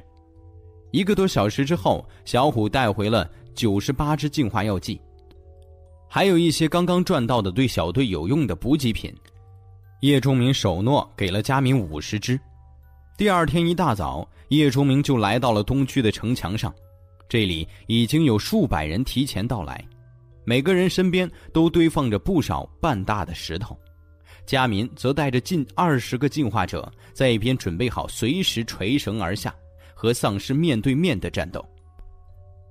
[0.92, 5.02] 一个多小时之后，小虎带回了九十八支净化药剂，
[6.08, 9.12] 还有一些刚刚赚到的对小队有用的补给品。
[10.02, 12.40] 叶钟明首诺给了佳民五十支。
[13.18, 16.72] 第二天一大早，叶钟明就来到了东区的城墙上，
[17.28, 19.84] 这里已经有数百人提前到来。
[20.50, 23.78] 每个人身边都堆放着不少半大的石头，
[24.46, 29.54] 佳民则带着近二十个进化者在一边准备好随时垂绳而下，
[29.94, 31.62] 和丧尸面对面的战斗。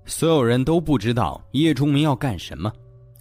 [0.07, 2.72] 所有人都不知道叶钟明要干什么，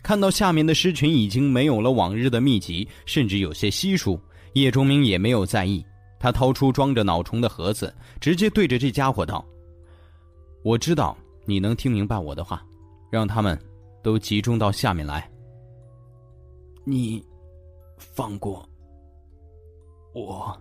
[0.01, 4.17] 看到下面的尸群已经没有了往日的密集，甚至有些稀疏，
[4.53, 5.85] 叶钟明也没有在意。
[6.17, 9.45] 他掏出装着脑虫的盒子，直接对着这家伙道
[10.63, 12.65] ：“我知道你能听明白我的话，
[13.11, 13.59] 让他们。”
[14.05, 15.27] 都集中到下面来。
[16.83, 17.25] 你
[17.97, 18.63] 放过
[20.13, 20.55] 我。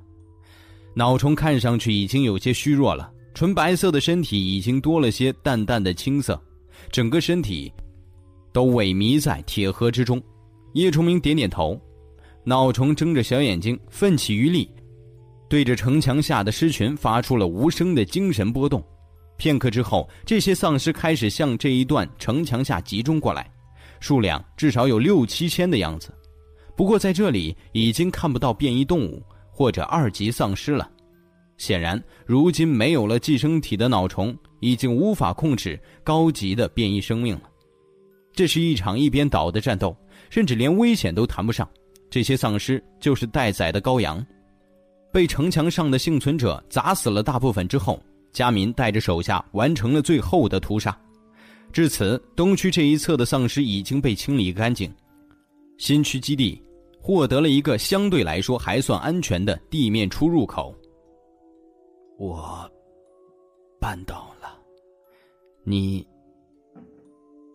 [0.94, 6.40] 脑虫看上去已经有些虚弱了，纯白色的身体已经多了些淡淡的青色，
[6.90, 7.70] 整个身体
[8.50, 10.22] 都萎靡在铁盒之中。
[10.72, 11.78] 叶崇明点点头，
[12.44, 14.70] 脑虫睁着小眼睛，奋起余力，
[15.50, 18.82] 对着城墙下的尸群发出了无声的精神波动。
[19.36, 23.50] 片刻之后，这些丧尸开始向这一段城墙下集中过来，
[24.00, 26.12] 数量至少有六七千的样子。
[26.76, 30.90] 不过在这里已经看不到变异动物或者二级丧尸了。
[31.56, 37.42] 显然，如今没有了寄生体的脑虫已经无法控制高级的变异生命了。
[38.32, 39.96] 这是一场一边倒的战斗，
[40.30, 41.68] 甚至连危险都谈不上。
[42.10, 44.24] 这些丧尸就是待宰的羔羊。
[45.12, 48.02] 被城墙上的幸存者砸死了大部分之后。
[48.34, 50.94] 佳民带着手下完成了最后的屠杀，
[51.72, 54.92] 至此，东区这一侧的丧尸已经被清理干净，
[55.78, 56.60] 新区基地
[57.00, 60.74] 获得了一个相对来说还算安全的地面出入口。
[62.18, 62.68] 我
[63.80, 64.58] 办到了，
[65.62, 66.04] 你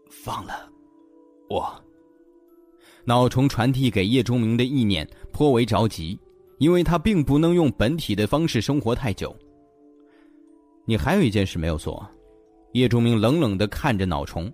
[0.09, 0.69] 放了
[1.49, 1.69] 我。
[3.03, 6.17] 脑虫传递给叶钟明的意念颇为着急，
[6.57, 9.35] 因为他并不能用本体的方式生活太久。
[10.89, 12.03] 你还有一件事没有做，
[12.71, 14.51] 叶钟明冷冷的看着脑虫，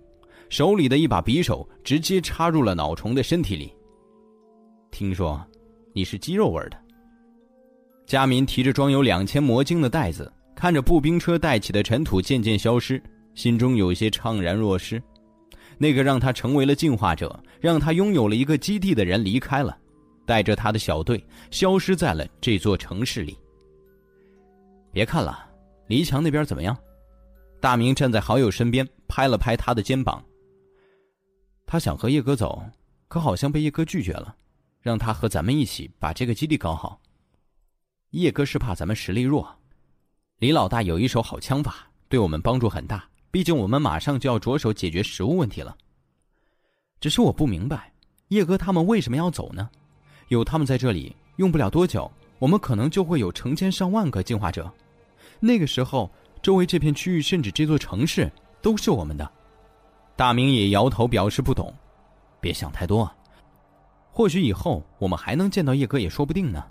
[0.50, 3.72] 手里的一把匕首直接插入了脑虫的身体里。
[4.90, 5.42] 听说
[5.94, 6.78] 你是鸡肉味的。
[8.04, 13.02] 佳民提着装有两千魔晶的袋子，看着步兵车带起的尘土渐渐消失，
[13.34, 15.02] 心中有些怅然若失。
[15.78, 19.74] 那个让他成为了进化者，让他拥有了一个基地的人离开了，
[20.26, 23.38] 带着他的小队消失在了这座城市里。
[24.92, 25.45] 别看了，
[25.86, 26.76] 黎强那边怎么样？
[27.60, 30.22] 大明站在好友身边，拍了拍他的肩膀。
[31.64, 32.62] 他想和叶哥走，
[33.08, 34.34] 可好像被叶哥拒绝了，
[34.80, 37.00] 让他和咱们一起把这个基地搞好。
[38.10, 39.48] 叶哥是怕咱们实力弱，
[40.38, 43.04] 李老大有一手好枪法，对我们帮助很大。
[43.30, 45.76] 毕竟我们马上就要着手解决食物问题了。
[47.00, 47.92] 只是我不明白，
[48.28, 49.68] 叶哥他们为什么要走呢？
[50.28, 54.72] 有他们在这里，用不了多久，我们可能就会有成千上万个进化者。
[55.40, 56.10] 那个时候，
[56.42, 58.30] 周围这片区域甚至这座城市
[58.60, 59.30] 都是我们的。
[60.16, 61.72] 大明也摇头表示不懂。
[62.40, 63.10] 别想太多，
[64.10, 66.64] 或许以后我们还能见到叶哥也说不定呢。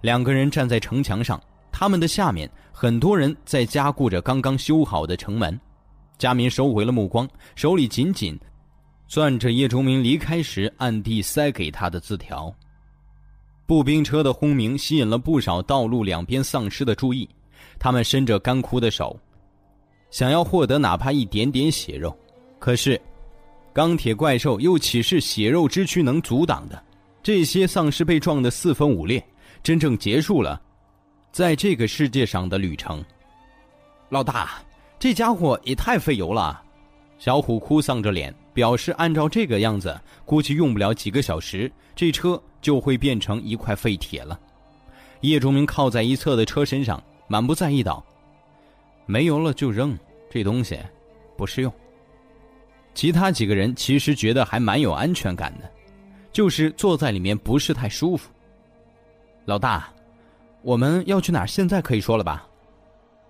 [0.00, 1.40] 两个人站在城墙上。
[1.70, 5.60] 他们的下面，很多人在加固着刚刚修好的城门。
[6.16, 8.36] 佳明收回了目光，手里紧紧
[9.06, 12.52] 攥着叶钟明离开时暗地塞给他的字条。
[13.64, 17.28] 步兵车的轰鸣吸引了不少道路两边丧尸的注意，
[17.78, 19.18] 他们伸着干枯的手，
[20.10, 22.16] 想要获得哪怕一点点血肉。
[22.58, 23.00] 可是，
[23.72, 26.82] 钢铁怪兽又岂是血肉之躯能阻挡的？
[27.22, 29.22] 这些丧尸被撞得四分五裂，
[29.62, 30.60] 真正结束了。
[31.30, 33.04] 在这个世界上的旅程，
[34.08, 34.62] 老大，
[34.98, 36.62] 这家伙也太费油了。
[37.18, 44.38] 小虎哭丧着脸，表示按照这个样子，估计用不了几个小时，这车就会变成一块废铁了。
[45.20, 48.04] 叶忠明靠在一侧的车身上，满不在意道
[49.06, 49.96] ：“没油了就扔，
[50.28, 50.78] 这东西
[51.36, 51.72] 不适用。”
[52.94, 55.70] 其他几个人其实觉得还蛮有安全感的，
[56.32, 58.28] 就是坐在里面不是太舒服。
[59.44, 59.88] 老大。
[60.62, 61.46] 我们要去哪儿？
[61.46, 62.46] 现在可以说了吧？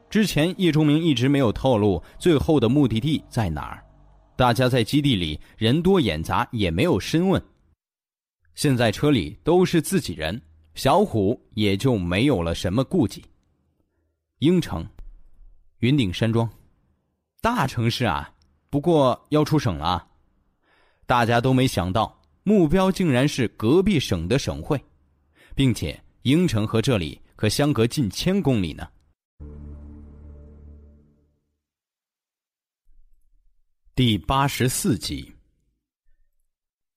[0.09, 3.85] 之前叶钟明一直没有透露最后的目的地在哪儿，
[4.35, 7.41] 大家在基地里人多眼杂，也没有深问。
[8.55, 10.41] 现在车里都是自己人，
[10.75, 13.23] 小虎也就没有了什么顾忌。
[14.39, 14.87] 应城，
[15.79, 16.49] 云顶山庄，
[17.41, 18.33] 大城市啊，
[18.71, 20.07] 不过要出省了。
[21.07, 24.83] 大家都没想到，目标竟然是隔壁省的省会，
[25.55, 26.03] 并且。
[26.23, 28.87] 应城和这里可相隔近千公里呢。
[33.95, 35.33] 第八十四集。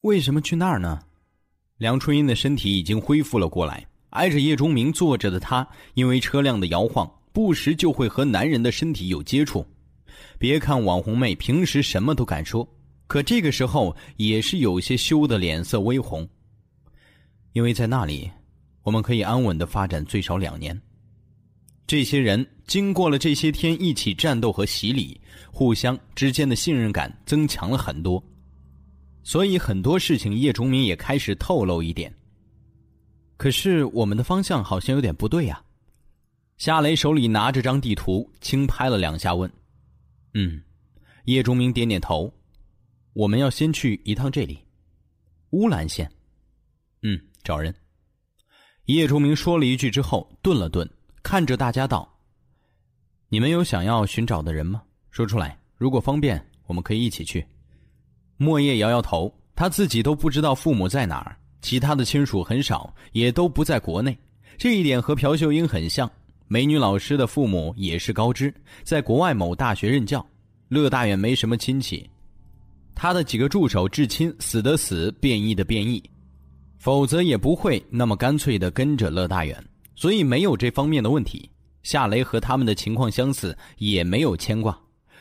[0.02, 1.02] 为什么去那儿呢？
[1.78, 9.66] 梁春英的身体已经恢复了过来，挨着叶钟明坐着的她，因为车辆的摇晃，不时就会和男人的身体有接触。
[10.38, 12.68] 别看网红妹平时什么都敢说，
[13.08, 16.28] 可这个时候也是有些羞得脸色微红，
[17.54, 18.30] 因为在那里。
[18.84, 20.82] 我们可以安稳的发展最少两年。
[21.86, 25.22] 这些人经过了这些天一起战斗和洗礼，
[25.52, 28.24] 互相之间的信任感增强了很多，
[29.22, 32.12] 所以很多事情叶崇明也开始透露一点。
[33.38, 35.62] 可是我们的方向好像有点不对呀。
[36.62, 39.51] 夏雷手里拿着张地图，轻拍了两下，问
[40.36, 40.62] ：“嗯。”
[41.26, 42.32] 叶钟明点点头
[43.14, 44.59] ：“我们要先去一趟这里，
[45.53, 46.07] 乌兰县。
[47.01, 47.74] 嗯，找人。”
[48.86, 50.88] 叶钟明说了一句之后，顿了顿，
[51.24, 52.07] 看着大家道
[53.30, 54.84] ：“你们有想要寻找的人吗？
[55.09, 57.43] 说出来，如果方便，我们可以一起去。”
[58.38, 64.16] 莫叶摇摇头，他自己都不知道父母在哪儿，其他的亲属很少，也都不在国内。
[64.59, 66.07] 这一点和朴秀英很像。
[66.52, 70.28] 美女老师的父母也是高知，在国外某大学任教。
[70.68, 72.10] 乐大远没什么亲戚，
[72.93, 76.04] 他的几个助手至亲死的死，变异的变异。
[76.78, 79.64] 否则也不会那么干脆的跟着乐大远，
[79.95, 81.49] 所以没有这方面的问题。
[81.84, 84.78] 夏雷和他们的情况相似，也没有牵挂。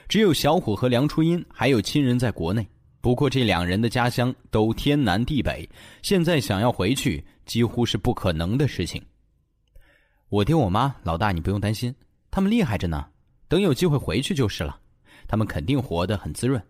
[0.08, 2.66] 只有小虎和梁初音还有亲人在国内，
[3.00, 5.68] 不过这两人的家乡都天南地北，
[6.02, 9.00] 现在想要回去几乎是不可能的事情。
[10.30, 11.92] 我爹我妈老大你不用担心，
[12.30, 13.04] 他们厉害着呢，
[13.48, 14.80] 等有机会回去就是了，
[15.26, 16.62] 他们肯定活得很滋润。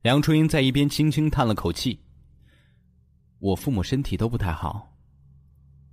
[0.00, 2.00] 梁初音在一边轻轻叹了口气。
[3.40, 4.90] 我父母身体都不太好。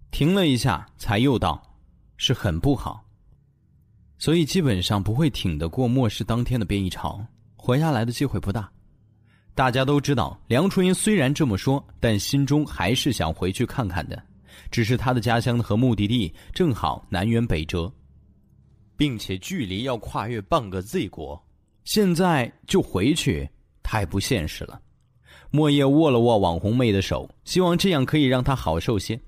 [0.10, 1.62] 停了一下，才又道
[2.16, 3.04] ：“是很不好，
[4.18, 7.22] 所以基本上不会挺得过末世当天的变异潮，
[7.58, 8.72] 活下来的机会不大。
[9.54, 14.24] 大家都知道，梁初云虽然这么说，但心中还是想回去看看的。
[14.72, 17.92] 只是他的家乡和目的地正好南辕北辙，
[18.98, 21.42] 并且距离要跨越半个 Z 国，
[21.84, 23.50] 现在就回去
[23.84, 24.82] 太不现实了。
[25.52, 29.20] 莫叶握了握网红妹的手，希望这样可以让她好受些。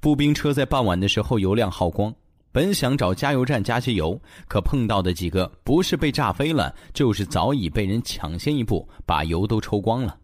[0.00, 2.14] 步兵车在傍晚的时候油量耗光，
[2.52, 10.18] 本想找加油站加些油，可碰到的几个不是被炸飞了，就是早已被人抢先一步把油都抽光了。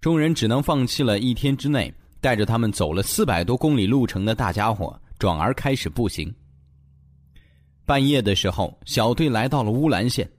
[0.00, 1.92] 众人只能放弃了一天之内。
[2.22, 6.32] 带着他们走了四百多公里路程的大家伙，转而开始步行。
[7.84, 10.30] 半夜的时候，小队来到了乌兰县，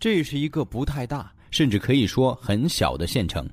[0.00, 3.48] 这是一个不太大，甚至可以说很小的县城。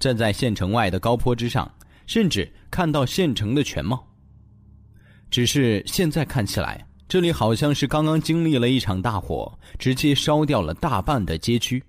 [0.00, 1.70] 站在县城外的高坡之上，
[2.06, 4.08] 甚至看到县城的全貌。
[5.30, 11.84] 只是现在看起来，这里好像是刚刚经历了一场大火，直接烧掉了大半的街区，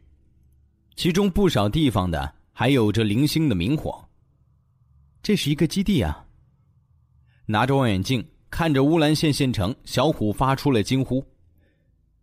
[0.98, 4.04] 其中不少地方的还有着零星的明火。
[5.24, 6.26] 这是一个基地啊！
[7.46, 11.26] 拿着望远镜看着乌兰县县城，小虎发出了惊呼：“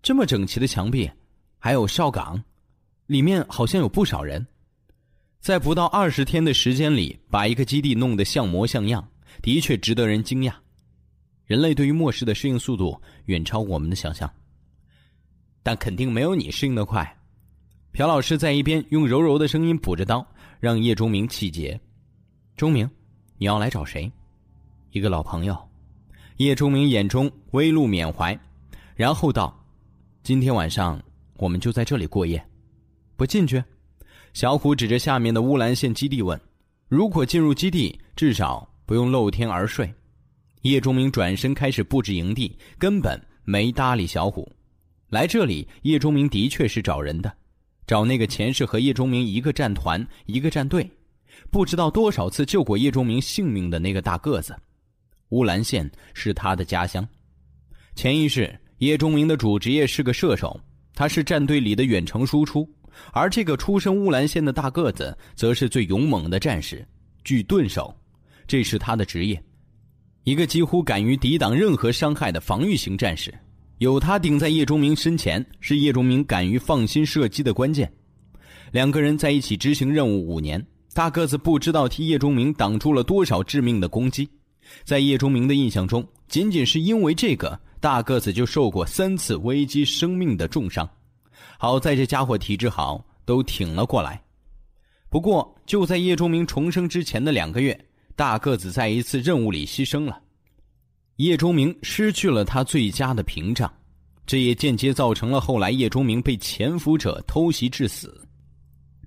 [0.03, 1.11] 这么整齐的墙壁，
[1.59, 2.45] 还有哨岗，
[3.07, 4.47] 里面好像有不少人。
[5.41, 9.09] 在不到二十天的时间里，把一个基地弄得像模像样，
[9.41, 10.53] 的确值得人惊讶。
[11.47, 14.31] 人类对于末世的适应速度远超我们的想象，
[15.63, 17.17] 但肯定没有你适应的快。”
[17.93, 20.25] 朴老师在一边用柔柔的声音补着刀，
[20.61, 21.81] 让叶钟明气结。
[22.61, 22.87] 钟明，
[23.39, 24.13] 你要来找谁？
[24.91, 25.57] 一个老朋友。
[26.37, 28.39] 叶钟明眼中微露缅怀，
[28.95, 29.59] 然后道
[30.23, 31.03] ：“今天晚上
[31.39, 32.47] 我们就在这里过夜，
[33.17, 33.65] 不进去？”
[34.35, 36.39] 小虎指着下面的乌兰县基地问
[36.87, 39.91] ：“如果进入基地，至少不用露天而睡。”
[40.61, 44.47] 叶钟明转身开始布置营地，根本没搭理小虎。
[45.09, 47.33] 来这里，叶钟明的确是找人的，
[47.87, 50.87] 找那个前世和叶钟明一个战团、一个战队。
[51.51, 54.57] 不知道多少次救过叶钟明性命的那个大个子，
[55.31, 57.07] 乌兰县是他的家乡。
[57.97, 60.59] 前一世，叶钟明的主职业是个射手，
[60.95, 62.65] 他是战队里的远程输出；
[63.13, 66.87] 而这个出身乌兰县的大个子，则是最勇猛的战士——
[67.25, 67.93] 巨盾手，
[68.47, 69.43] 这是他的职业。
[70.23, 73.35] 一个几乎敢于抵挡任何伤害的防御型战士，
[73.79, 77.93] 有他顶在叶钟明身前，是叶钟明敢于放心射击的关键。
[78.71, 80.65] 两个人在一起执行任务五年。
[80.93, 84.29] 大个子不知道替叶钟明挡住了多少致命的攻击，
[84.85, 90.89] 在叶钟明的印象中，仅仅是因为这个大个子就受过三次危及生命的重伤。
[91.59, 94.21] 好在这家伙体质好，都挺了过来。
[95.09, 97.79] 不过就在叶钟明重生之前的两个月，
[98.17, 100.21] 大个子在一次任务里牺牲了，
[101.17, 103.73] 叶钟明失去了他最佳的屏障，
[104.27, 108.27] 这也间接造成了后来叶钟明被潜伏者偷袭致死。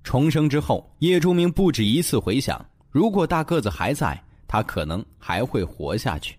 [0.04, 6.36] 重生之后，叶钟明不止一次回想：如果大个子还在，他可能还会活下去。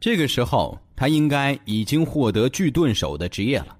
[0.00, 3.76] 这个时候，他应该已经获得巨盾手的职业了。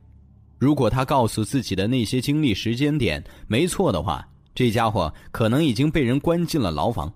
[0.58, 7.12] 如果他告诉自己的那些经历时间点没错的话，这家伙可能已经被人关进了牢房。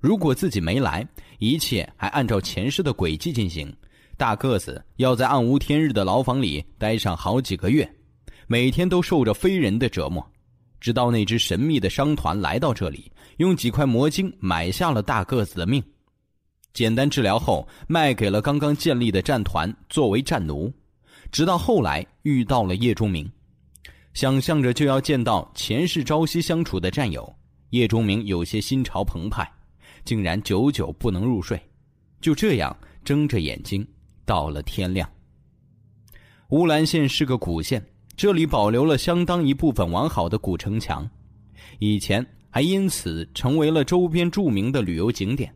[0.00, 1.06] 如果自己没来，
[1.38, 3.74] 一切还按照前世的轨迹进行，
[4.16, 7.90] 大个子要在暗无天日的牢房里待上好几个月，
[8.46, 10.24] 每天都受着非人的折磨。
[10.80, 15.82] 直到那支神秘的商团来到这里，用几块魔晶买下了大个子的命，
[16.72, 20.72] 简单治疗后卖给了刚刚建立的战团作为战奴。
[21.30, 23.30] 直到后来遇到了叶钟明，
[24.14, 27.34] 想象着就要见到前世朝夕相处的战友，
[27.70, 29.50] 叶钟明有些心潮澎湃，
[30.04, 31.60] 竟然久久不能入睡。
[32.20, 33.86] 就这样睁着眼睛
[34.24, 35.08] 到了天亮。
[36.50, 37.84] 乌兰县是个古县。
[38.18, 41.08] 这里保留了相当一部分完好的古城墙，
[41.78, 45.54] 以前还因此成为了周边著名的旅游景点。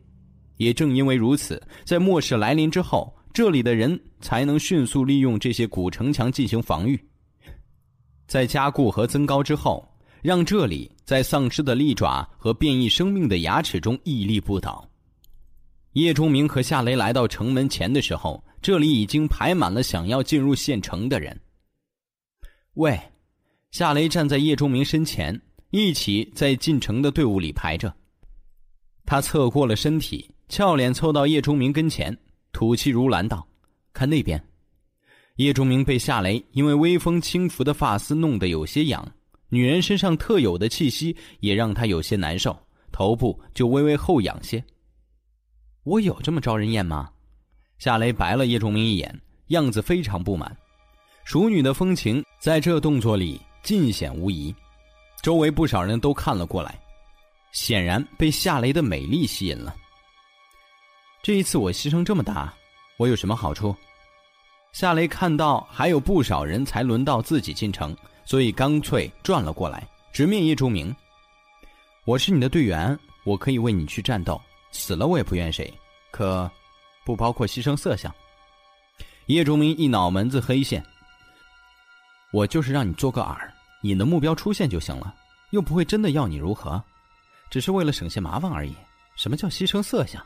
[0.55, 6.97] 也正因为如此，在末世来临之后，这里的人才能迅速利用这些古城墙进行防御。
[8.27, 9.85] 在加固和增高之后，
[10.21, 14.89] 让这里在丧尸的利爪和变异生命的牙齿中屹立不倒。
[15.93, 21.37] 叶钟明和夏雷来到城门前的时候，这里已经排满了想要进入县城的人。
[22.75, 22.99] 喂，
[23.69, 27.93] 夏雷站在叶钟明身前，一起在进城的队伍里排着。
[29.05, 32.17] 他侧过了身体，俏脸凑到叶钟明跟前，
[32.51, 33.47] 吐气如兰道
[33.93, 34.43] ：“看那边。”
[35.37, 39.07] 叶钟明被夏雷因为微风轻拂的发丝弄得有些痒，
[39.49, 42.57] 女人身上特有的气息也让他有些难受，
[42.91, 44.63] 头部就微微后仰些。
[45.83, 47.11] 我有这么招人厌吗？
[47.77, 50.57] 夏雷白了叶钟明一眼，样子非常不满。
[51.23, 54.53] 熟女的风情在这动作里尽显无疑，
[55.21, 56.77] 周围不少人都看了过来，
[57.53, 59.73] 显然被夏雷的美丽吸引了。
[61.21, 62.53] 这一次我牺牲这么大，
[62.97, 63.73] 我有什么好处？
[64.73, 67.95] 夏雷看到还有不少人才轮到自己进城，
[68.25, 70.93] 所以干脆转了过来，直面叶钟明。
[72.03, 74.39] 我是你的队员，我可以为你去战斗，
[74.71, 75.73] 死了我也不怨谁，
[76.11, 76.51] 可
[77.05, 78.13] 不包括牺牲色相。
[79.27, 80.83] 叶钟明一脑门子黑线。
[82.33, 83.37] 我就是让你做个饵，
[83.83, 85.13] 引的目标出现就行了，
[85.51, 86.83] 又不会真的要你如何，
[87.51, 88.75] 只是为了省些麻烦而已。
[89.15, 90.19] 什么叫牺牲色相？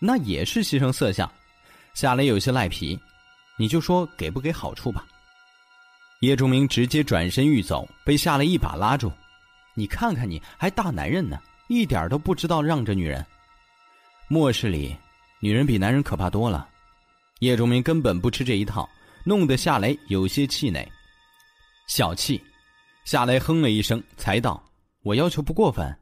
[0.00, 1.30] 那也是牺牲色相。
[1.94, 2.98] 夏雷有些赖皮，
[3.56, 5.06] 你就说给不给好处吧。
[6.22, 9.12] 叶仲明直接转身欲走，被夏雷一把拉住。
[9.74, 13.24] 你看看你还大男人呢，一点都不知道让着女人。
[14.26, 14.96] 末世里，
[15.38, 16.68] 女人比男人可怕多了。
[17.38, 18.88] 叶仲明根本不吃这一套，
[19.24, 20.90] 弄得夏雷有些气馁。
[21.86, 22.42] 小气，
[23.04, 24.60] 夏雷哼了一声，才道
[25.04, 25.96] ：“我要求不过分。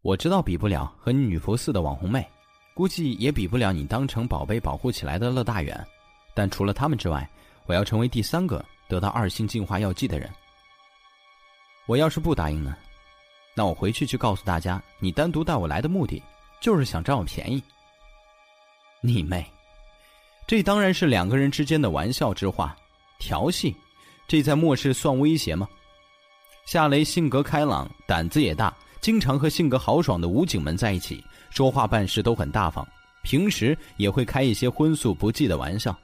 [0.00, 2.26] 我知道比不了和你女仆似的网红妹，
[2.72, 5.86] 估计也比不了你当成宝贝保护起来的乐大远。
[6.34, 7.28] 但除了他们之外，
[7.66, 10.32] 我要成为第三个得到二星进化药剂的人。
[11.86, 12.74] 我要是不答应呢？
[13.54, 16.22] 那我回去就告诉大家，你单独带我来的目的，
[16.58, 17.62] 就是想占我便宜。
[19.02, 19.44] 你妹！
[20.46, 22.74] 这当然是两个人之间的玩笑之话，
[23.18, 23.76] 调戏。”
[24.28, 25.68] 这在末世算威胁吗？
[26.66, 32.84] 夏雷性格开朗，胆子也大，经常和性格豪爽的武警们在一起，说话办事都很大方，
[33.22, 35.96] 平时也会开一些荤素不忌的玩笑。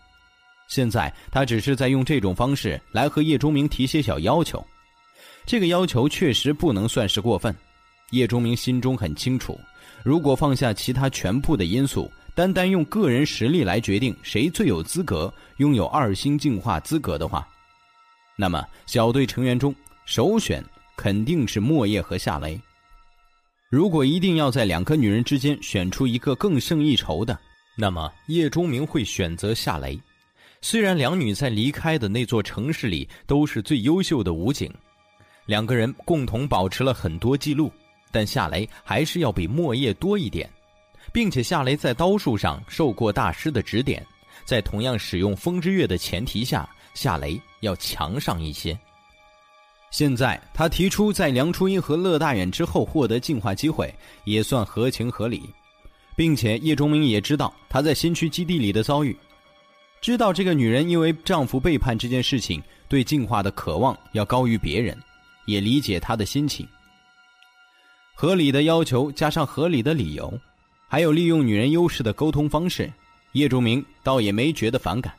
[0.68, 4.64] 现在他只是在用这种方式来和叶忠明提些小要求，
[5.45, 7.53] 这个要求确实不能算是过分。
[8.12, 9.59] 叶忠明心中很清楚，
[10.05, 17.47] 如果放下其他全部的因素，单单用个人实力来决定谁最有资格拥有二星进化资格的话。
[18.43, 19.72] 那么，小队成员中
[20.05, 20.61] 首选
[20.97, 22.61] 肯定是莫叶和夏雷。
[23.70, 27.38] 如果一定要在两个女人之间选出一个更胜一筹的，
[27.78, 29.97] 那么叶钟明会选择夏雷。
[30.61, 34.68] 虽然两女在离开的那座城市里都是最优秀的武警，
[35.47, 37.72] 两个人共同保持了很多记录，
[38.11, 40.51] 但夏雷还是要比莫叶多一点，
[41.12, 44.05] 并且夏雷在刀术上受过大师的指点，
[44.45, 46.68] 在同样使用风之月的前提下。
[46.93, 48.79] 夏雷要强上一些。
[49.91, 53.95] 现在他提出在梁初音和乐大远之后获得进化机会，
[54.25, 55.43] 也算合情合理，
[56.17, 59.15] 并且叶钟明也知道他在新区基地里的遭遇，
[60.01, 64.99] 知道这个女人因为丈夫背叛这件事情对进化的渴望要高于别人，
[65.45, 66.67] 也理解她的心情。
[68.15, 70.33] 合理的要求加上合理的理由，
[70.89, 72.91] 还有利用女人优势的沟通方式，
[73.33, 75.13] 叶钟明倒也没觉得反感。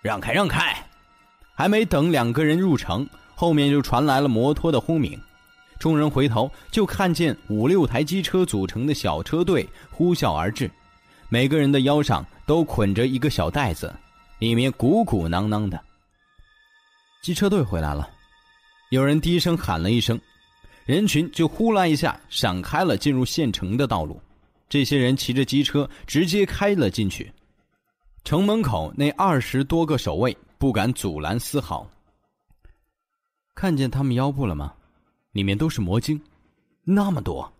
[0.00, 0.74] 让开，让开！
[1.54, 5.18] 还没等两个人入城，后面就传来了摩托的轰鸣。
[5.78, 10.70] 众人回头，就看见五六台机车组成的小车队呼啸而至，
[11.28, 13.92] 每个人的腰上都捆着一个小袋子，
[14.38, 15.78] 里面鼓鼓囊囊的。
[17.22, 18.08] 机车队回来了，
[18.90, 20.18] 有人低声喊了一声，
[20.86, 24.20] 人群就呼啦一下闪开了进入县城的道路。
[24.68, 27.30] 这些人骑着机车直接开了进去。
[28.24, 31.86] 城门口那二十多个守卫不敢阻拦丝毫。
[33.54, 34.72] 看见他们腰部了吗？
[35.32, 36.18] 里面都是魔晶，
[36.84, 37.52] 那么多，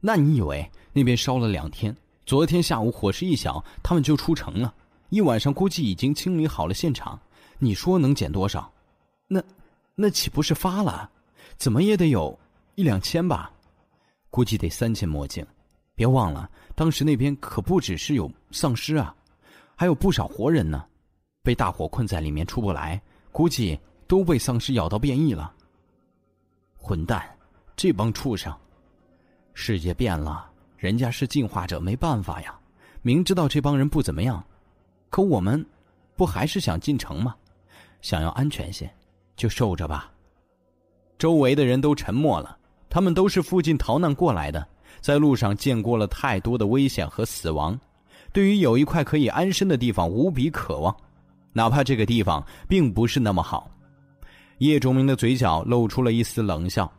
[0.00, 1.94] 那你以为那边烧了两天？
[2.24, 4.72] 昨天下午火势一小，他们就出城了。
[5.10, 7.20] 一晚上估计已经清理好了现场。
[7.58, 8.72] 你说能减多少？
[9.28, 9.42] 那，
[9.94, 11.10] 那岂不是发了？
[11.58, 12.38] 怎么也得有
[12.74, 13.50] 一两千吧？
[14.30, 15.46] 估计得三千魔晶。
[15.94, 19.14] 别忘了，当时那边可不只是有丧尸啊。
[19.74, 20.86] 还有不少活人呢，
[21.46, 23.78] 被大火困在里面出不来，估计
[24.08, 25.54] 都被丧尸咬到变异了。
[26.76, 27.24] 混蛋，
[27.76, 28.52] 这帮畜生！
[29.54, 32.52] 世界变了，人家是进化者，没办法呀。
[33.00, 34.44] 明知道这帮人不怎么样，
[35.08, 35.64] 可我们
[36.16, 37.36] 不还是想进城吗？
[38.02, 38.92] 想要安全些，
[39.36, 40.10] 就受着吧。
[41.16, 42.58] 周围的人都沉默了，
[42.90, 44.66] 他们都是附近逃难过来的，
[45.00, 47.78] 在路上见过了太多的危险和死亡。
[48.32, 50.94] 对于有一块可以安身的地方无比渴望，
[51.56, 53.70] 哪怕这个地方并不是那么好。
[54.58, 56.90] 叶钟明的嘴角露出了一丝冷笑。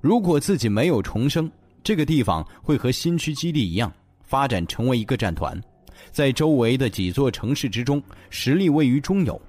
[0.00, 1.50] 如果自己没有重生，
[1.82, 3.92] 这个地方会和新区基地一样
[4.22, 5.60] 发展成为一个战团，
[6.12, 8.00] 在周围的几座城市之中
[8.30, 9.40] 实力位于中游。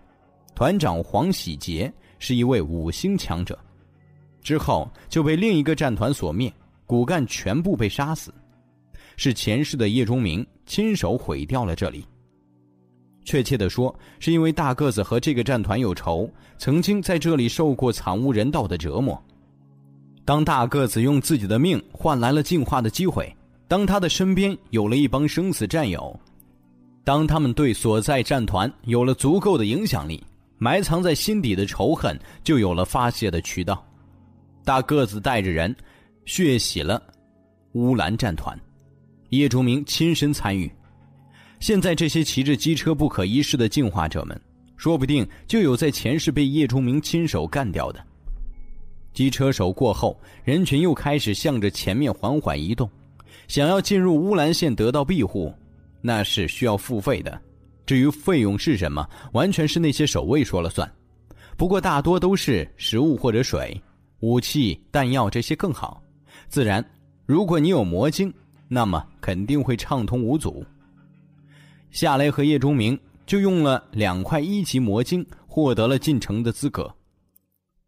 [0.55, 3.55] 团长黄喜杰是一位五星强者，
[4.41, 6.51] 之后就被另一个战团所灭，
[6.87, 8.33] 骨干全部被杀死。
[9.17, 12.03] 是前世的叶钟明亲手毁掉了这里。
[13.27, 19.21] 确切的说，是因为大个子和这个战团有仇，曾经在这里受过惨无人道的折磨，
[20.23, 23.35] 当大个子用自己的命换来了进化的机会，
[23.67, 26.17] 当他的身边有了一帮生死战友，
[27.03, 30.23] 当他们对所在战团有了足够的影响力，
[30.57, 33.85] 埋藏在心底的仇恨就有了发泄的渠道。
[34.63, 35.75] 大个子带着人
[36.23, 37.03] 血洗了
[37.73, 38.57] 乌兰战团，
[39.31, 40.71] 叶钟明亲身参与。
[41.59, 44.39] 现在这些骑着机车不可一世的进化者们，
[44.75, 48.03] 说不定就有在前世被叶钟明亲手干掉的。
[49.13, 52.89] 机车手过后，人群又开始向着前面缓缓移动。
[53.47, 55.53] 想要进入乌兰县得到庇护，
[56.01, 57.41] 那是需要付费的。
[57.85, 60.89] 至于费用是什么，完全是那些守卫说了算。
[61.55, 63.81] 不过大多都是食物或者水、
[64.19, 66.03] 武器、弹药这些更好。
[66.47, 66.85] 自然，
[67.25, 68.31] 如果你有魔晶，
[68.67, 70.63] 那么肯定会畅通无阻。
[71.97, 72.95] 夏雷和叶钟明
[73.25, 76.93] 就用了两块一级魔晶，获得了进城的资格。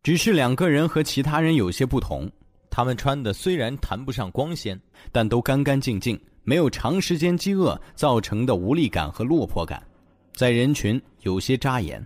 [0.01, 2.28] 只是两个人和其他人有些不同，
[2.72, 4.82] 他们穿的虽然谈不上光鲜，
[5.12, 9.80] 但都干干净净，没有长时间饥饿造成的无力感和落魄感，
[10.34, 12.03] 在人群有些扎眼。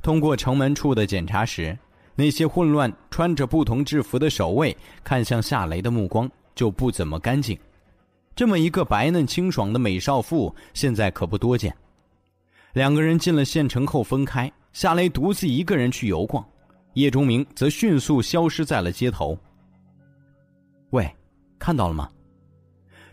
[0.00, 1.76] 通过城门处的检查时，
[2.14, 7.58] 那些混乱穿着不同制服的守卫看向夏雷的目光就不怎么干净。
[8.36, 11.74] 这么一个白嫩清爽的美少妇，现在可不多见。
[12.72, 16.44] 两个人进了县城后分开，夏雷独自一个人去游逛。
[16.94, 19.36] 叶钟明则迅速消失在了街头。
[20.90, 21.08] 喂，
[21.58, 22.08] 看到了吗？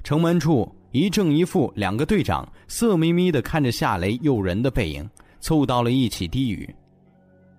[0.03, 5.07] 城门处一正一负两个队长色眯眯的看着夏雷诱人的背影，
[5.39, 6.75] 凑到了一起低语：“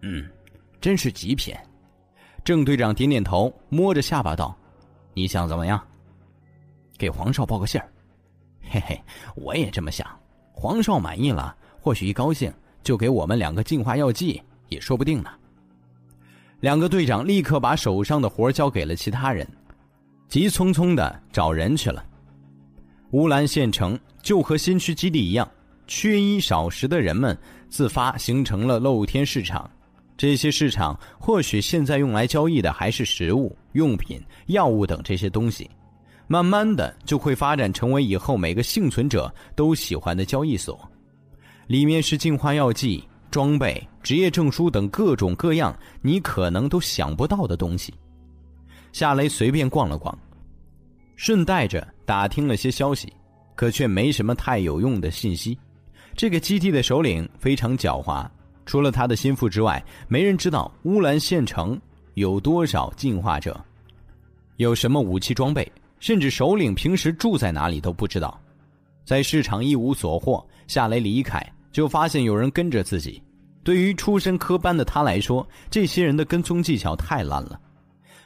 [0.02, 0.28] 嗯，
[0.80, 1.54] 真是极品。”
[2.44, 4.56] 郑队长点点头，摸着下巴道
[5.14, 5.80] ：“你想怎么样？
[7.02, 7.88] 给皇少报个信儿？
[8.70, 9.02] 嘿嘿，
[9.34, 10.06] 我也这么想。
[10.52, 15.28] 皇少满意了，或许一高兴就给我们两个净化药剂，也说不定呢。”
[16.62, 19.44] 两个队长立刻把手上的活交给了其他人，
[20.28, 22.06] 急匆匆的找人去了。
[23.10, 25.50] 乌兰县城就和新区基地一样，
[25.88, 27.36] 缺衣少食的人们
[27.68, 29.68] 自发形成了露天市场。
[30.16, 35.68] 这些市场或许现在用来交易的还是食物、用品、药物等这些东西，
[36.32, 40.80] 慢慢的就会发展成为以后每个幸存者都喜欢的交易所。
[41.66, 43.06] 里面是净化药剂。
[43.30, 47.94] 装备、职业证书等各种各样你可能都想不到的东西，
[48.92, 50.14] 夏雷随便逛了逛，
[51.16, 53.10] 顺带着打听了些消息，
[53.54, 55.58] 可却没什么太有用的信息。
[56.14, 58.28] 这个基地的首领非常狡猾，
[58.66, 61.80] 除了他的心腹之外，没人知道乌兰县城
[62.12, 63.58] 有多少进化者，
[64.58, 65.66] 有什么武器装备，
[66.02, 68.36] 甚至首领平时住在哪里都不知道。
[69.04, 71.40] 在市场一无所获，夏雷离开。
[71.70, 73.22] 就发现有人跟着自己，
[73.62, 77.58] 对于出身科班的他来说，这些人的跟踪技巧太烂了。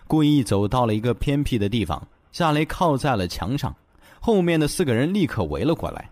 [0.09, 2.03] 故意走到了一个偏僻的地方，
[2.33, 3.72] 夏雷靠在了墙上，
[4.18, 6.11] 后面的四个人立刻围了过来。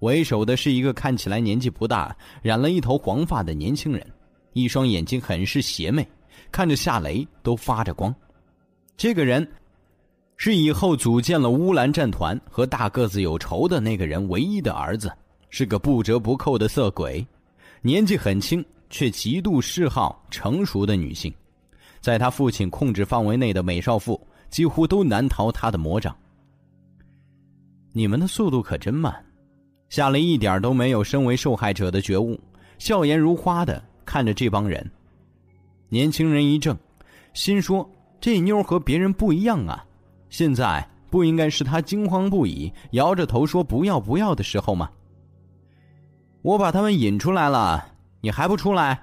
[0.00, 4.04] 为首的是一个看起来年纪不大、染了一头黄发的年轻人，
[4.52, 6.06] 一双眼睛很是邪魅，
[6.52, 8.14] 看着夏雷都发着光。
[8.96, 9.48] 这个人
[10.38, 15.12] 是以后组建了乌兰战团和大个子有仇的那个人唯一的儿子。
[15.50, 17.26] 是个不折不扣的色鬼，
[17.80, 21.32] 年纪很轻却极度嗜好成熟的女性，
[22.00, 24.20] 在他父亲控制范围内的美少妇
[24.50, 26.14] 几乎都难逃他的魔掌。
[27.92, 29.24] 你们的速度可真慢，
[29.88, 32.38] 夏雷一点都没有身为受害者的觉悟，
[32.78, 34.88] 笑颜如花的看着这帮人。
[35.88, 36.76] 年轻人一怔，
[37.32, 37.90] 心说
[38.20, 39.82] 这妞和别人不一样啊，
[40.30, 44.90] 现在不应该是他惊慌不已、摇着头说不要不要的时候吗？
[46.42, 47.84] 我把他们引出来了，
[48.20, 48.98] 你还不出来？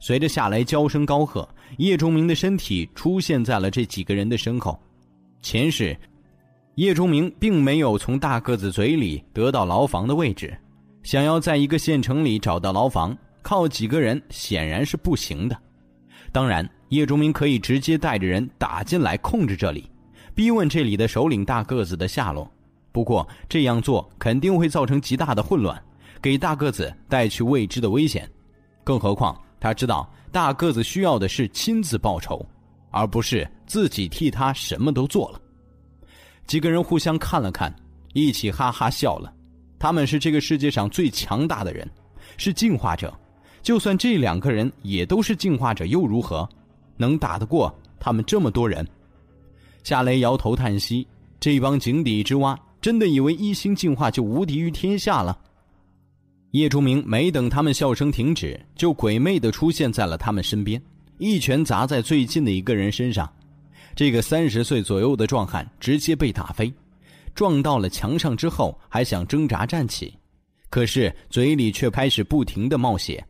[0.00, 1.48] 随着夏雷娇声高喝，
[1.78, 4.78] 叶钟明的身体出现在了这几个人的身后。
[5.42, 5.96] 前世，
[6.76, 10.56] 叶钟明并没有从大个子嘴里得到牢房的位置，
[11.02, 15.56] 想要在一个县城里找到牢房，靠几个人显然是不行的。
[16.32, 19.90] 当然，叶钟明可以直接带着人打进来控制这里，
[20.38, 22.48] 逼问这里的首领大个子的下落。
[22.92, 25.76] 不过这样做肯定会造成极大的混乱。
[26.22, 28.30] 给大个子带去未知的危险，
[28.84, 32.40] 更何况他知道大个子需要的是亲自报仇，
[32.92, 35.40] 而不是自己替他什么都做了。
[36.46, 37.74] 几个人互相看了看，
[38.12, 39.34] 一起哈哈笑了。
[39.76, 41.90] 他们是这个世界上最强大的人，
[42.36, 43.12] 是进化者。
[43.60, 46.48] 就算这两个人也都是进化者，又如何？
[46.96, 48.86] 能打得过他们这么多人？
[49.82, 51.06] 夏雷摇头叹息：
[51.40, 55.38] 这帮井底之蛙，真的以为一星进化就无敌于天下了？
[56.52, 60.80] 叶钟明没等他们笑声停止，就鬼魅的出现在了他们身边，
[61.18, 63.30] 一拳砸在最近的一个人身上。
[63.94, 66.72] 这个三十岁左右的壮汉直接被打飞，
[67.34, 70.14] 撞到了墙上之后还想挣扎站起，
[70.70, 73.22] 可是嘴里却开始不停的冒血。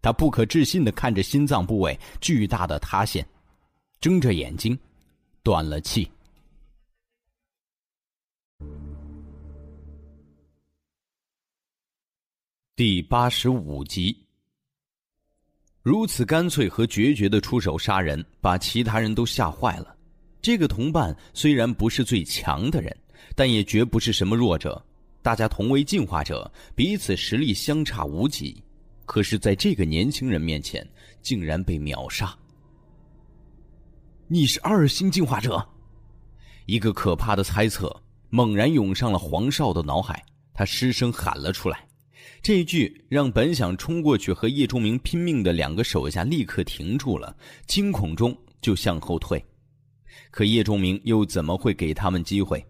[0.00, 3.26] 他不可置信的看着心脏部位巨大的塌陷，
[4.00, 4.76] 睁着眼睛，
[5.44, 6.08] 断了气。
[12.76, 14.16] 第八十五集。
[15.82, 19.96] 如此干脆和决绝的出手杀人，把其他人都吓坏了。
[20.40, 22.96] 这个同伴虽然不是最强的人，
[23.34, 24.80] 但也绝不是什么弱者。
[25.22, 28.62] 大家同为进化者，彼此实力相差无几，
[29.06, 30.88] 可是，在这个年轻人面前，
[31.20, 32.36] 竟然被秒杀。
[34.32, 35.62] 你是二星进化者？
[36.64, 37.94] 一个可怕的猜测
[38.30, 41.86] 猛然涌上了黄少的脑海，他失声喊了出来。
[42.40, 47.36] 这一句让本想冲过去和叶钟明拼命的两个手下立刻停住了，
[47.66, 49.44] 惊恐中就向后退。
[50.30, 52.64] 可叶钟明又怎么会给他们机会？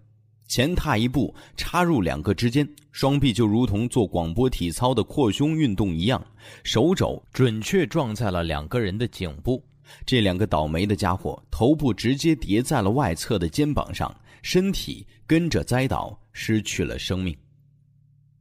[0.49, 6.21] 前踏一步，插入两个之间，双臂就如同做广播体操的扩胸运动一样，
[6.65, 9.65] 手肘准确撞在了两个人的颈部。
[10.07, 17.37] 这两个倒霉的家伙头部直接叠在了外侧的肩膀上，身体跟着栽倒，失去了生命。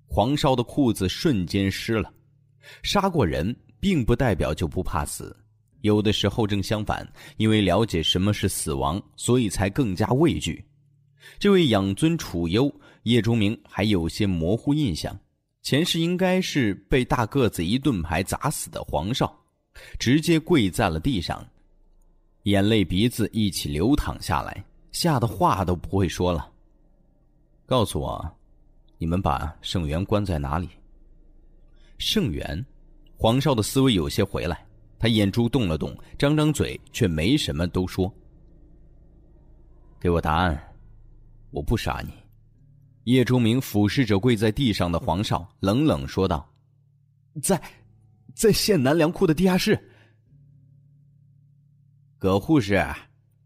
[0.08, 2.12] 黄少的裤子瞬间湿了。
[2.84, 5.36] 杀过人，并不代表就不怕死。
[5.82, 7.08] 有的时候正相反，
[7.38, 10.64] 因为了解什么是死亡，所以才更加畏惧。
[11.40, 12.72] 这位养尊处优，
[13.04, 15.18] 叶钟明还有些模糊印象。
[15.64, 19.41] 前世应该是被大个子一盾牌砸死的黄少，
[19.98, 21.46] 直接跪在了地上，
[22.44, 26.52] 眼泪鼻子一起流淌下来，吓得话都不会说了。
[27.66, 28.38] 告诉我，
[28.98, 30.70] 你们把盛元关在哪里？
[31.98, 32.66] 盛元，
[33.18, 34.66] 黄少的思维有些回来。
[35.00, 38.14] 他眼珠动了动，张张嘴，却没什么都说。
[40.00, 40.76] 给我答案，
[41.50, 42.14] 我不杀你。
[43.06, 46.48] 叶钟明俯视着跪在地上的黄少，冷冷说道
[47.42, 47.60] ：“在，
[48.36, 49.78] 在县南粮库的地下室。”
[52.20, 52.76] 葛护士，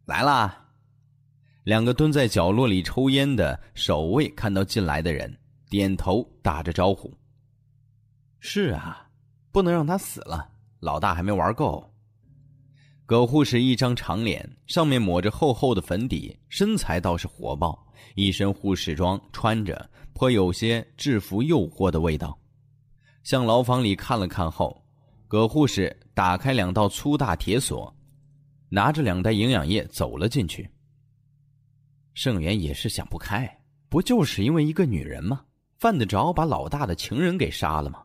[0.05, 0.65] 来啦！
[1.63, 5.35] 两个蹲在角落里抽烟的守卫看到进来的人，
[5.69, 7.11] 点头打着招呼
[8.39, 9.09] ：“是啊，
[9.51, 10.51] 不能让他死了。”
[10.81, 11.91] 老大还没玩够。
[13.07, 22.37] 葛护士一张长脸，上面抹着厚厚的粉底，身材倒是火爆，一身护士装穿着，颇有些制服诱惑的味道。
[23.25, 24.85] 向牢房里看了看后，
[25.27, 27.91] 葛护士打开两道粗大铁锁，
[28.69, 30.69] 拿着两袋营养液走了进去。
[32.13, 33.51] 盛元也是想不开，
[33.89, 35.43] 不就是因为一个女人吗？
[35.79, 38.03] 犯得着把老大的情人给杀了吗？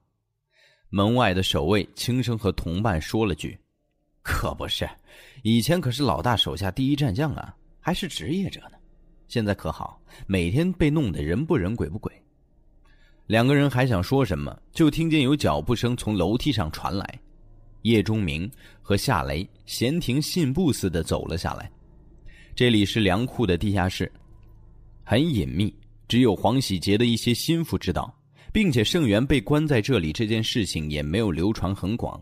[0.88, 3.60] 门外的守卫轻声和同伴说了句
[4.24, 4.88] ：“可不是，
[5.42, 8.78] 以前可是老大手下第一战将啊，还是职业者呢。
[9.28, 12.10] 现在可好，每天被弄得人不人鬼不鬼。”
[13.30, 17.06] 两个人还想说什么，就听见有脚步声从楼梯上传来。
[17.82, 18.50] 叶钟明
[18.82, 21.70] 和夏雷闲庭信步似的走了下来。
[22.56, 24.10] 这里是粮库的地下室，
[25.04, 25.72] 很隐秘，
[26.08, 28.12] 只有黄喜杰的一些心腹知道。
[28.52, 32.20] 并且盛元被关在这里这件事情也没有流传很广，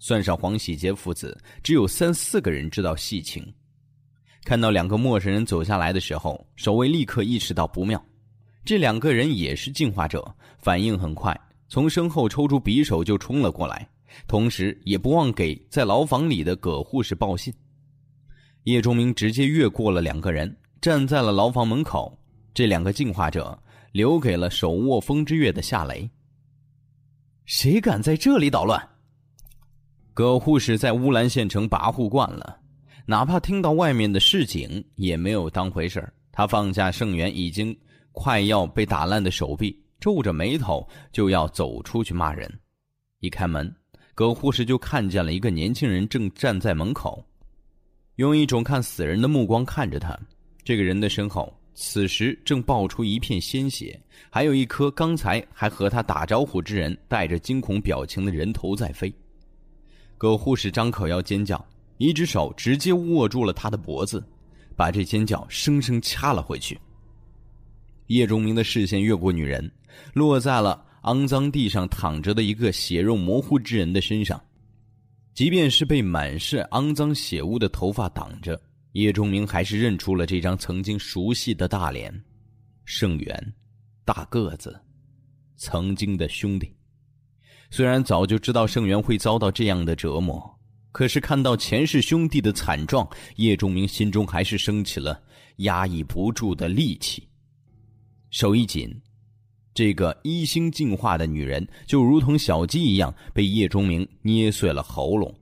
[0.00, 3.46] 算上黄喜杰父子，只有三四个人知道细情。
[4.42, 8.04] 看到两个陌生人走下来的时候，守卫立刻意识到不妙。
[8.64, 11.38] 这两个人也是进化者，反应很快，
[11.68, 13.88] 从身后抽出匕首就冲了过来，
[14.26, 17.52] 同时也不忘给在牢房里的葛护士报信。
[18.64, 22.16] 叶钟明直接越过了两个人，站在了牢房门口。
[22.52, 23.58] 这两个进化者。
[23.92, 26.08] 留给了手握风之月的夏雷。
[27.44, 28.80] 谁敢在这里捣乱？
[30.14, 32.60] 葛护士在乌兰县城跋扈惯了，
[33.04, 37.76] 哪怕听到外面的市井，也没有当回事他放下盛元已经
[38.22, 42.46] 快要被打烂的手臂，皱着眉头就要走出去骂人。
[43.20, 43.74] 一开门，
[44.14, 47.24] 葛护士就看见了一个年轻人正站在门口，
[48.16, 50.14] 用一种看死人的目光看着他。
[50.62, 51.50] 这个人的身后。
[51.72, 53.98] 此时正爆出一片鲜血，
[54.28, 59.10] 还有一颗刚才还和他打招呼之人带着惊恐表情的人头在飞。
[60.18, 61.64] 葛护士张口要尖叫，
[61.96, 64.22] 一只手直接握住了他的脖子，
[64.76, 66.78] 把这尖叫生生掐了回去。
[68.10, 69.70] 叶钟明的视线越过女人，
[70.14, 74.40] 落在了肮脏地上躺着的一个血肉模糊之人的身上，
[75.32, 78.60] 即便是被满是肮脏血污的头发挡着。
[78.94, 82.12] 叶钟明还是认出了这张曾经熟悉的大脸，
[82.84, 83.54] 盛元，
[84.04, 84.76] 大个子，
[85.56, 86.68] 曾经的兄弟。
[87.70, 90.58] 虽然早就知道盛元会遭到这样的折磨，
[90.90, 95.22] 可是看到前世兄弟的惨状，叶仲明心中还是升起了
[95.58, 97.22] 压抑不住的戾气。
[98.30, 98.88] 手一紧，
[99.74, 105.34] 这个一星进化的女人就如同小鸡一样，被叶钟明捏碎了喉咙。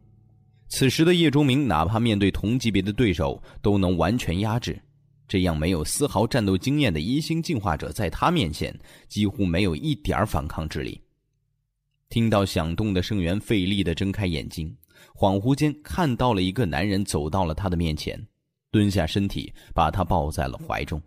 [0.68, 4.80] 此时的叶钟明，哪怕面对同级别的对手，都能完全压制。
[5.26, 8.74] 这样没有丝毫战斗经验的一星进化者，在他面前
[9.06, 11.00] 几乎没有一点反抗之力。
[12.08, 14.74] 听到响动的圣元费力的睁开眼睛，
[15.14, 18.26] 恍惚间看到了一个男人走到了他的面前，
[18.70, 20.98] 蹲下身体，把他抱在了怀中。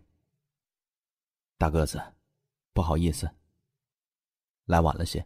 [1.61, 2.01] 大个子，
[2.73, 3.29] 不好意思，
[4.65, 5.23] 来晚了些。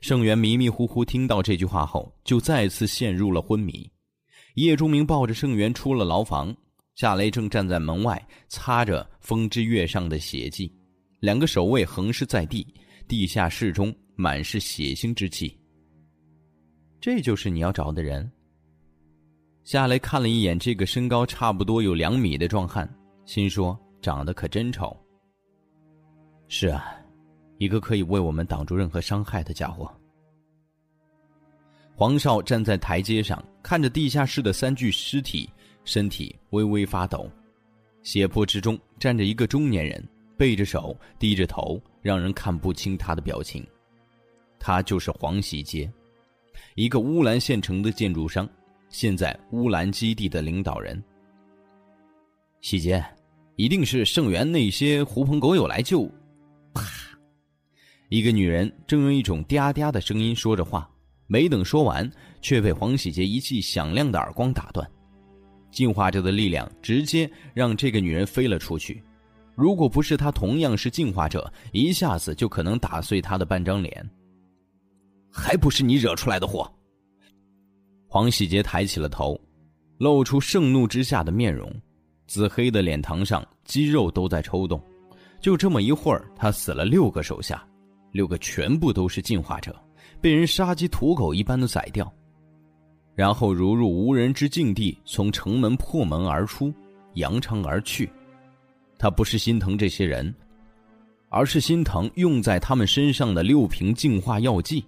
[0.00, 3.86] 盛元迷迷糊糊听到这句话后，就再次陷入了昏迷。
[4.54, 6.56] 叶钟明抱着盛元出了牢房，
[6.94, 10.74] 夏雷正站在门外擦着风之月上的血迹，
[11.20, 12.66] 两个守卫横尸在地，
[13.06, 15.60] 地下室中满是血腥之气。
[17.02, 18.32] 这就是你要找的人。
[19.62, 22.90] 夏雷看了一眼这个身高差不多有两米的壮汉，
[23.26, 23.78] 心说：
[24.14, 24.96] 长得可真丑。
[26.46, 26.96] 是啊。
[27.58, 29.90] 一个可以为我们挡住任何伤害的家伙。
[31.96, 35.48] 黄少站在台阶上，看着地下室的三具尸体，
[35.82, 37.30] 身体微微发抖。
[38.02, 40.06] 血泊之中站着一个中年人，
[40.36, 43.66] 背着手，低着头，让人看不清他的表情。
[44.58, 45.90] 他就是黄喜杰，
[46.74, 48.46] 一个乌兰县城的建筑商，
[48.90, 51.02] 现在乌兰基地的领导人。
[52.60, 53.02] 喜杰，
[53.56, 56.04] 一定是盛元那些狐朋狗友来救。
[56.74, 56.82] 啪
[58.08, 60.88] 一个女人正用一种嗲嗲的声音说着话，
[61.26, 62.08] 没等说完，
[62.40, 64.88] 却被黄喜杰一记响亮的耳光打断。
[65.72, 69.02] 进化者的力量直接让这个女人飞了出去，
[69.54, 74.08] 如果不是她同样是进化者，一下子就可能打碎她的半张脸。
[75.32, 76.70] 还不是你惹出来的祸！
[78.06, 79.38] 黄喜杰抬起了头，
[79.98, 81.70] 露出盛怒之下的面容，
[82.26, 84.80] 紫黑的脸膛上肌肉都在抽动。
[85.40, 87.62] 就这么一会儿，他死了六个手下。
[88.12, 89.78] 六个全部都是进化者，
[90.22, 92.10] 被人杀鸡屠狗一般的宰掉，
[93.14, 96.72] 然后如入无人之境地，从城门破门而出，
[97.14, 98.10] 扬长而去。
[98.98, 100.34] 他不是心疼这些人，
[101.28, 104.82] 而是心疼用在他们身上的六瓶净化药剂。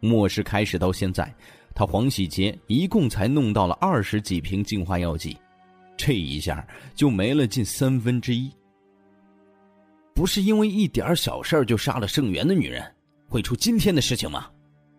[0.00, 1.32] 末世开始到现在，
[1.76, 5.36] 他黄喜杰一共才弄到了二十几瓶净化药剂，
[5.96, 8.50] 这一下就没了近三分之一。
[10.14, 12.84] 不是因为一点小事就杀了盛元的女人，
[13.28, 14.50] 会出今天的事情吗？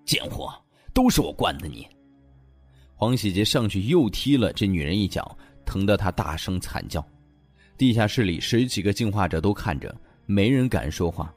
[0.05, 0.53] 贱货，
[0.93, 1.87] 都是我惯的你！
[2.95, 7.05] 黄喜杰上去又踢了这女人一脚，疼得她大声惨叫。
[7.77, 9.93] 地下室里十几个进化者都看着，
[10.25, 11.33] 没人敢说话。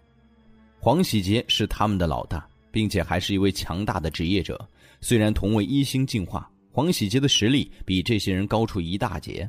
[0.78, 4.68] 黄喜杰是他们的老大，并且还是一位强大的职业者。
[5.00, 9.48] 虽然同为一星进化，黄喜杰的实力比这些人高出一大截。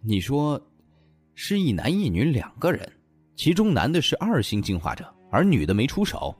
[0.00, 0.58] 你说？
[1.34, 2.90] 是一男一女两个人，
[3.34, 6.34] 其中男的是二星进化者，而女的没出手。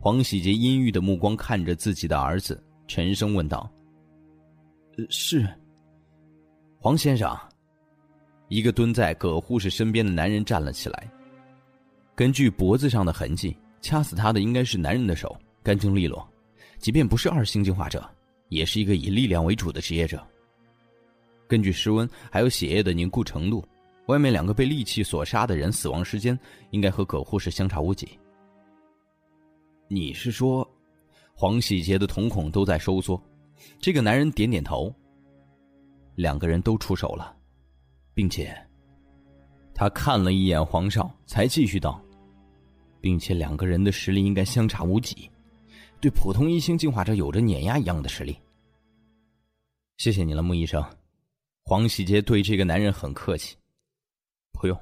[0.00, 3.72] 黄喜杰阴郁的目光看着自己的儿子，沉声问道
[5.08, 5.48] ：“是，
[6.80, 7.38] 黄先生。”
[8.50, 11.08] 一个蹲在葛护士身边的男人站了起来。
[12.16, 16.28] 根据脖子上的痕迹，掐死他的应该是男人的手，干净利落。
[16.80, 18.04] 即便不是二星进化者，
[18.54, 20.24] 也是一个以力量为主的职业者。
[21.46, 23.62] 根据室温还有血液的凝固程度。
[24.06, 26.38] 外面两个被利器所杀的人死亡时间
[26.72, 28.18] 应该和葛护士相差无几。
[29.88, 30.70] 你是说，
[31.32, 33.18] 黄喜杰的瞳孔都在收缩。
[33.80, 34.94] 这个男人点点头。
[36.16, 37.34] 两个人都出手了，
[38.12, 38.54] 并且，
[39.74, 41.98] 他看了一眼黄少，才继续道，
[43.00, 45.30] 并且两个人的实力应该相差无几，
[45.98, 48.36] 对普通一星进化者有着碾压一样的实力。
[49.96, 50.84] 谢谢你了，穆医生。
[51.62, 53.56] 黄喜杰对这个男人很客气。
[54.52, 54.78] 不用，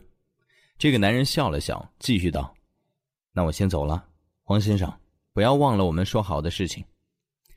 [0.78, 2.52] 这个男人笑了笑，继续道
[3.32, 4.04] ：“那我先走了，
[4.42, 4.92] 黄先生，
[5.32, 6.84] 不要忘了我们说好的事情。”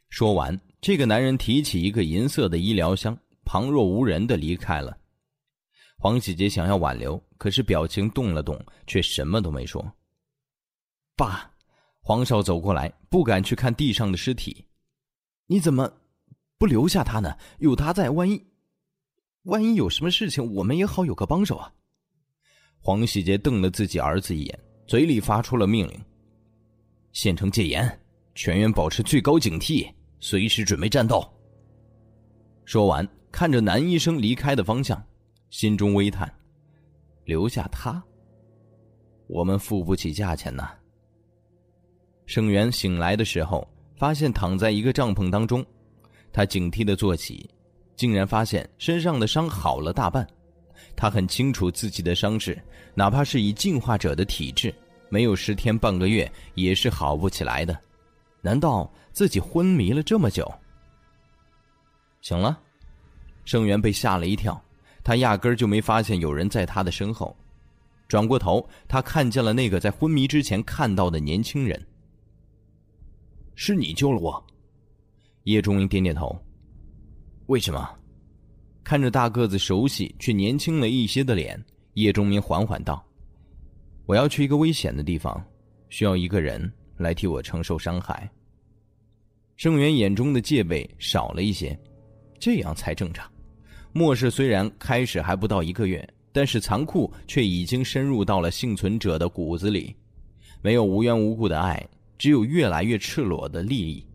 [0.10, 4.98] 说完，这个男人提起一个银色的医疗箱，旁若无人的离开了。
[5.98, 9.94] 黄喜杰想要挽留，可是表情动了动，却什么都没说。
[11.15, 11.49] 爸，
[12.02, 14.65] 黄少走过来，不敢去看地上的尸体。
[15.48, 15.91] 你怎么
[16.57, 17.36] 不留下他呢？
[17.60, 18.41] 有他在，万一
[19.44, 21.72] 万一有什么事情，我们也好有个帮手啊。
[22.80, 25.99] 黄喜杰瞪了自己儿子一眼，嘴里发出了命令
[27.14, 27.99] ：“县城戒严，
[28.36, 31.27] 全员保持最高警惕，随时准备战斗。”
[32.64, 35.03] 说完，看着男医生离开的方向，
[35.49, 36.32] 心中微叹
[37.26, 38.02] ：“留下他，
[39.27, 40.72] 我们付不起价钱呐。”
[42.26, 43.68] 盛元醒来的时候，
[43.98, 45.65] 发现躺在一个帐篷当中。
[46.36, 47.49] 他警惕的坐起，
[47.95, 50.28] 竟然发现身上的伤好了大半。
[50.94, 52.62] 他很清楚自己的伤势，
[52.94, 54.76] 哪怕是以进化者的体质，
[55.07, 57.80] 没有十天半个月也是好不起来的。
[58.41, 60.45] 难道自己昏迷了这么久？
[62.20, 62.60] 醒了，
[63.45, 64.62] 盛元被吓了一跳，
[65.06, 67.34] 他压根儿就没发现有人在他的身后。
[68.10, 71.82] 转过头，他看见了那个在昏迷之前看到的年轻人。
[73.56, 74.45] 是你救了我。
[75.46, 76.40] 叶中明点点头。
[77.48, 77.90] 为什么？
[78.84, 81.60] 看着大个子熟悉却年轻了一些的脸，
[81.94, 83.04] 叶中明缓缓道
[84.06, 85.44] ：“我要去一个危险的地方，
[85.90, 88.30] 需要一个人来替我承受伤害。”
[89.58, 91.76] 盛元眼中的戒备少了一些，
[92.40, 93.28] 这样才正常。
[93.92, 96.08] 末世虽然开始还不到一个月。
[96.36, 99.96] 但是残酷却已经深入到了幸存者的骨子里，
[100.62, 101.82] 没有无缘无故的爱，
[102.18, 104.06] 只有越来越赤裸的利益。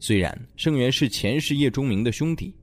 [0.00, 2.54] 虽然盛元是前世叶钟明的兄弟，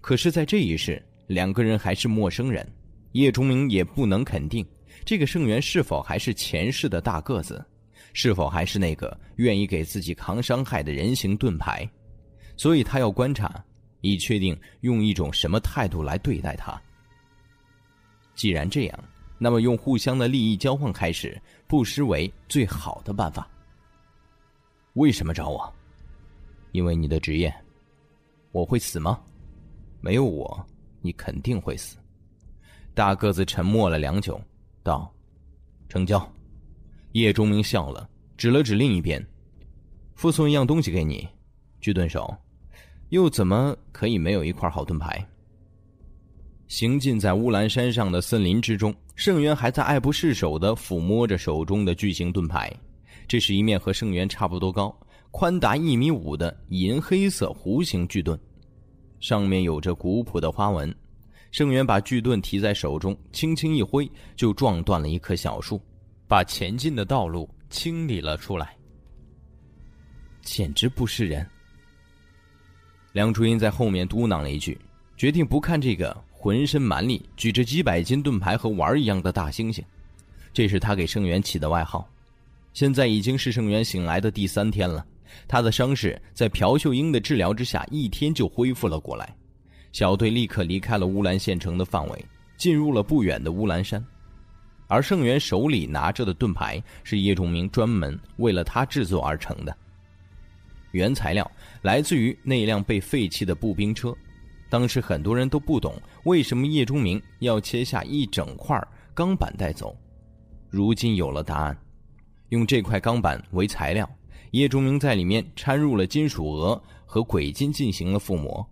[0.00, 2.66] 可是，在这一世，两个人还是陌生人。
[3.12, 4.64] 叶钟明也不能肯定
[5.04, 7.64] 这个盛元是否还是前世的大个子，
[8.12, 11.88] 是否还是那个愿意给自己扛伤害的人形盾牌，
[12.56, 13.64] 所以他要观察，
[14.00, 16.80] 以确定用一种什么态度来对待他。
[18.34, 19.04] 既然这样，
[19.38, 23.48] 那么用互相的利益交换开始，不失为最好的办法。
[24.94, 25.74] 为什么找我？
[26.72, 27.52] 因为你的职业。
[28.52, 29.20] 我会死吗？
[30.00, 30.66] 没有我，
[31.00, 31.96] 你肯定会死。
[32.94, 34.40] 大个子沉默了良久，
[34.82, 35.12] 道
[35.88, 36.20] ：“成交。”
[37.12, 39.24] 叶钟明笑了，指了指另一边
[40.14, 41.28] ：“附送一样东西给你，
[41.80, 42.34] 巨盾手。
[43.10, 45.24] 又怎么可以没有一块好盾牌？”
[46.68, 52.72] 行进在乌兰山上的森林之中，圣元还在爱不释手的抚摸着手中的巨型盾牌。
[53.26, 54.96] 这是一面和圣元差不多高、
[55.30, 58.38] 宽达一米五的银黑色弧形巨盾，
[59.20, 60.94] 上面有着古朴的花纹。
[61.50, 65.80] 圣元把巨盾提在手中，轻轻一挥，就撞断了一棵小树，
[66.28, 68.76] 把前进的道路清理了出来。
[70.42, 71.46] 简直不是人！
[73.12, 74.78] 梁初音在后面嘟囔了一句，
[75.16, 76.16] 决定不看这个。
[76.42, 79.84] 浑身蛮力、举着几百斤盾牌和玩一样的大猩猩，
[80.54, 82.08] 这是他给盛元起的外号。
[82.72, 85.04] 现在已经是盛元醒来的第三天了，
[85.46, 89.34] 他的伤势在朴秀英的治疗之下，一天就恢复了过来。
[89.92, 92.24] 小队立刻离开了乌兰县城的范围，
[92.56, 94.04] 进入了不远的乌兰山。
[94.86, 99.76] 而盛元手里拿着的盾牌是叶仲明专门为了他制作而成的，
[100.90, 101.48] 原材料
[101.82, 104.12] 来自于那辆被废弃的步兵车。
[104.68, 105.94] 当时很多人都不懂
[106.24, 108.80] 为什么叶钟明要切下一整块
[109.14, 109.96] 钢板带走，
[110.68, 111.76] 如今有了答案。
[112.50, 114.08] 用这块钢板为材料，
[114.52, 118.64] 叶钟明在里面掺入了金属鹅和鬼金进行了覆膜，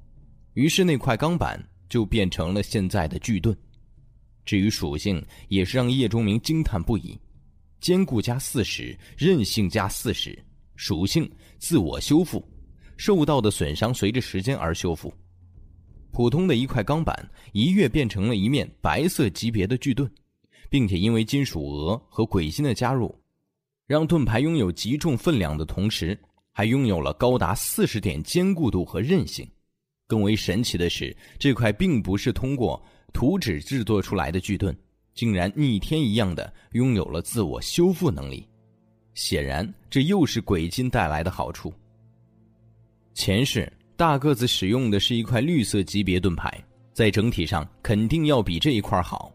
[0.55, 3.57] 于是那块钢板就变成了现在的巨盾。
[4.45, 7.19] 至于属性，也是让叶钟明惊叹不已：
[7.81, 10.37] 坚固加四十，韧性加四十，
[10.75, 12.43] 属性自我修复，
[12.97, 15.13] 受到的损伤随着时间而修复。
[16.11, 20.11] 普通的一块钢板一跃变成了一面白色级别的巨盾，
[20.71, 23.15] 并且因为金属鹅和鬼金的加入，
[23.89, 26.17] 让盾牌拥有极重分量的同时，
[26.53, 29.45] 还拥有了高达四十点坚固度和韧性。
[30.07, 32.81] 更为神奇的是，这块并不是通过
[33.13, 34.77] 图纸制作出来的巨盾，
[35.15, 38.47] 竟然逆天一样的拥有了自我修复能力。
[39.15, 41.73] 显然，这又是鬼金带来的好处。
[43.15, 43.73] 前世。
[43.97, 46.49] 大个子使用的是一块绿色级别盾牌，
[46.93, 49.35] 在整体上肯定要比这一块好。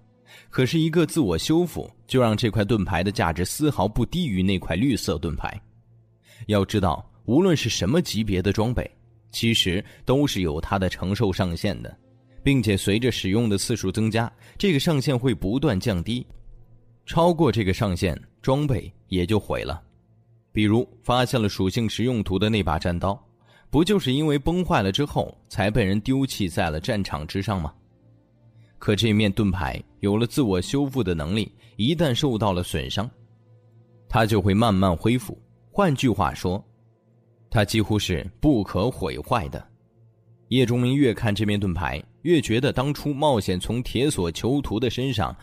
[0.54, 5.60] 可是，一个自我修复就让这块盾牌的价值丝毫不低于那块绿色盾牌。
[6.46, 8.88] 要知道，无论是什么级别的装备，
[9.32, 11.98] 其实都是有它的承受上限的，
[12.44, 16.24] 并且随着使用的次数增加，这个上限会不断降低。
[17.08, 19.82] 超过这个上限，装备也就毁了。
[20.52, 23.20] 比如，发现了属性实用图的那把战刀。
[23.72, 27.74] 不就是因为崩坏了之后才被人丢弃在了战场之上吗？
[28.78, 33.10] 可这面盾牌有了自我修复的能力，一旦受到了损伤，
[34.10, 35.42] 它就会慢慢恢复。
[35.72, 36.62] 换句话说，
[37.50, 39.66] 它几乎是不可毁坏的。
[40.50, 45.34] 叶钟明越看这面盾牌，越觉得当初冒险从铁索囚徒的身上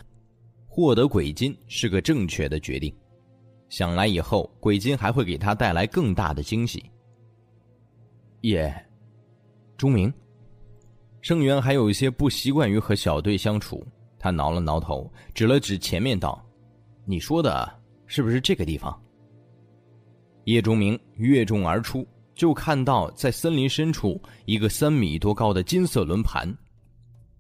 [0.69, 2.95] 获得鬼金是个正确的决定。
[3.71, 6.85] 想来以后鬼金还会给他带来更大的惊喜。
[8.43, 8.71] 也，
[9.79, 10.13] 钟明，
[11.23, 13.83] 盛元还有一些不习惯于和小队相处，
[14.21, 16.41] 他挠了挠头，指了指前面道
[17.07, 17.69] ：“你说的
[18.07, 18.97] 是不是这个地方？”
[20.45, 26.55] 叶钟明跃众而出，就看到在森林深处一个三米多高的金色轮盘，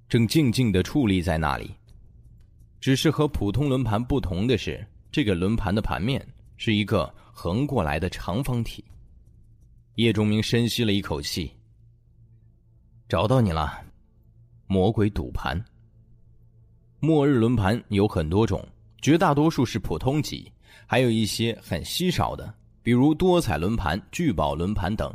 [0.08, 1.70] 正静静的矗立在那里。
[2.80, 4.82] 只是和普通轮盘不同的是，
[5.12, 6.26] 这个轮盘的盘面
[6.56, 8.82] 是一个横过来的长方体。
[9.96, 11.52] 叶钟明深吸了一口气，
[13.06, 13.84] 找到你了，
[14.66, 15.62] 魔鬼赌盘。
[17.02, 18.62] 末日轮盘有很多种，
[19.00, 20.52] 绝大多数是普通级，
[20.86, 25.10] 还有一些很稀少的，比如多彩轮盘、聚宝轮盘等。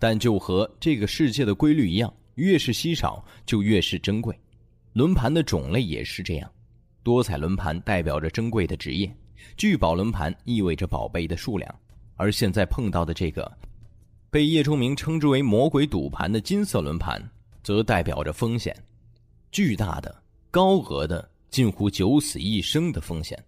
[0.00, 4.36] 但就和这个世界的规律一样，越是稀少就越是珍贵。
[4.94, 6.50] 轮盘的种类也是这样。
[7.04, 9.08] 多彩轮盘代表着珍贵的职业，
[9.56, 11.72] 聚宝轮盘意味着宝贝的数量，
[12.16, 13.48] 而现在碰到的这个，
[14.28, 17.22] 被叶钟明称之为“魔鬼赌盘”的金色轮盘，
[17.62, 18.76] 则代表着风险，
[19.52, 20.21] 巨大的、
[20.52, 23.42] 高额的、近乎九死一生的风险。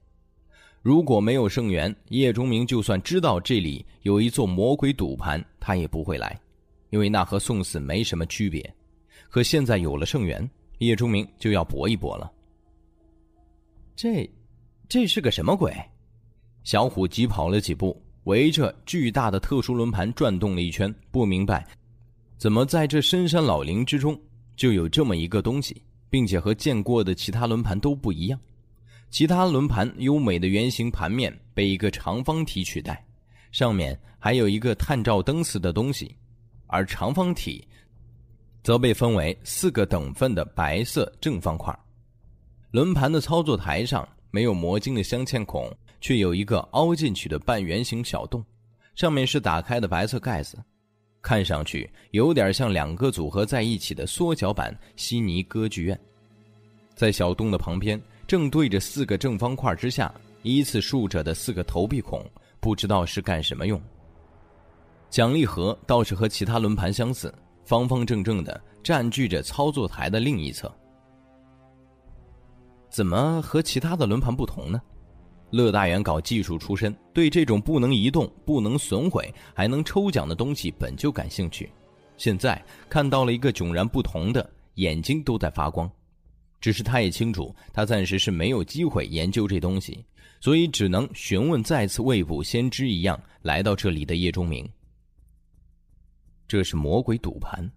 [0.80, 6.40] 如果没有圣元，叶钟明就算知道这里有一座魔鬼赌盘，他也不会来，
[6.88, 8.74] 因为那和送死没什么区别。
[9.28, 10.48] 可现在有了圣元，
[10.78, 12.32] 叶钟明就要搏一搏了。
[13.94, 14.26] 这，
[14.88, 15.70] 这是个什么鬼？
[16.62, 21.66] 小虎急跑了几步，围着巨大的特殊轮盘转动了一圈，不明白，
[22.38, 24.18] 怎么在这深山老林之中
[24.56, 25.82] 就有这么一个东西，
[26.14, 28.38] 并且和见过的其他轮盘都不一样。
[29.10, 33.04] 其他轮盘优美的圆形盘面被一个长方体取代，
[33.50, 36.14] 上面还有一个探照灯似的东西，
[36.68, 37.66] 而长方体
[38.62, 41.76] 则被分为四个等份的白色正方块。
[42.70, 45.68] 轮盘的操作台上没有魔晶的镶嵌孔，
[46.00, 48.40] 却有一个凹进去的半圆形小洞，
[48.94, 50.62] 上面是打开的白色盖子，
[51.24, 55.98] 看上去有点像两个组合在一起的缩小版悉尼歌剧院。
[56.94, 62.22] 在小洞的旁边，正对着四个正方块之下依次竖着的四个投币孔，
[62.60, 63.80] 不知道是干什么用。
[65.08, 67.34] 奖励盒倒是和其他轮盘相似，
[67.64, 70.70] 方方正正的占据着操作台的另一侧。
[72.90, 74.78] 怎么和其他的轮盘不同呢？
[75.54, 81.70] 乐大元搞技术出身，对这种不能移动、不能损毁、还能抽奖的东西本就感兴趣。
[82.16, 82.60] 现在
[82.90, 85.88] 看到了一个迥然不同的，眼睛都在发光。
[86.60, 90.04] 只是他也清楚，他暂时是没有机会研究这东西，
[90.40, 94.68] 所以只能询问再次未卜先知一样来到这里的叶钟明。
[96.48, 97.70] 这是魔鬼赌盘。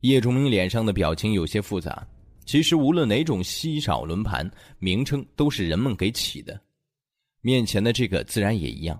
[0.00, 2.06] 叶钟明脸上的表情有些复杂。
[2.46, 6.60] 其实，无论哪种稀少轮盘，名称都是人们给起的。
[7.46, 8.98] 面前的这个自然也一样。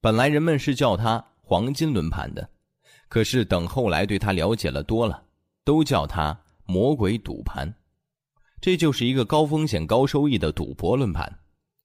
[0.00, 2.48] 本来人们是叫它“黄金轮盘”的，
[3.06, 5.22] 可是等后来对它了解了多了，
[5.62, 7.70] 都叫它“魔鬼赌盘”。
[8.62, 11.30] 这就是一个高风险高收益的赌博轮盘。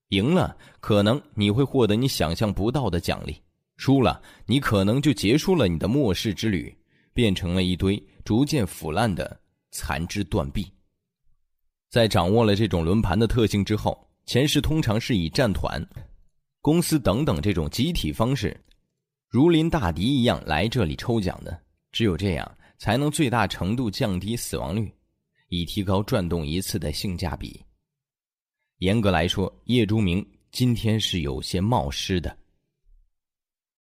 [0.09, 3.34] 赢了，可能你会获得你想象不到的奖励；
[3.75, 6.73] 输了，你可能就结束了你的末世之旅，
[7.13, 9.38] 变成了一堆逐渐腐烂的
[9.71, 10.71] 残肢断臂。
[11.89, 15.81] 在掌握了这种轮盘的特性之后，前世通常是以战团、
[16.59, 18.59] 公司等等这种集体方式，
[19.29, 21.61] 如临大敌一样来这里抽奖的。
[21.93, 24.93] 只有这样，才能最大程度降低死亡率，
[25.47, 27.63] 以提高转动一次的性价比。
[28.79, 32.37] 严格来说，叶朱明今天是有些冒失的。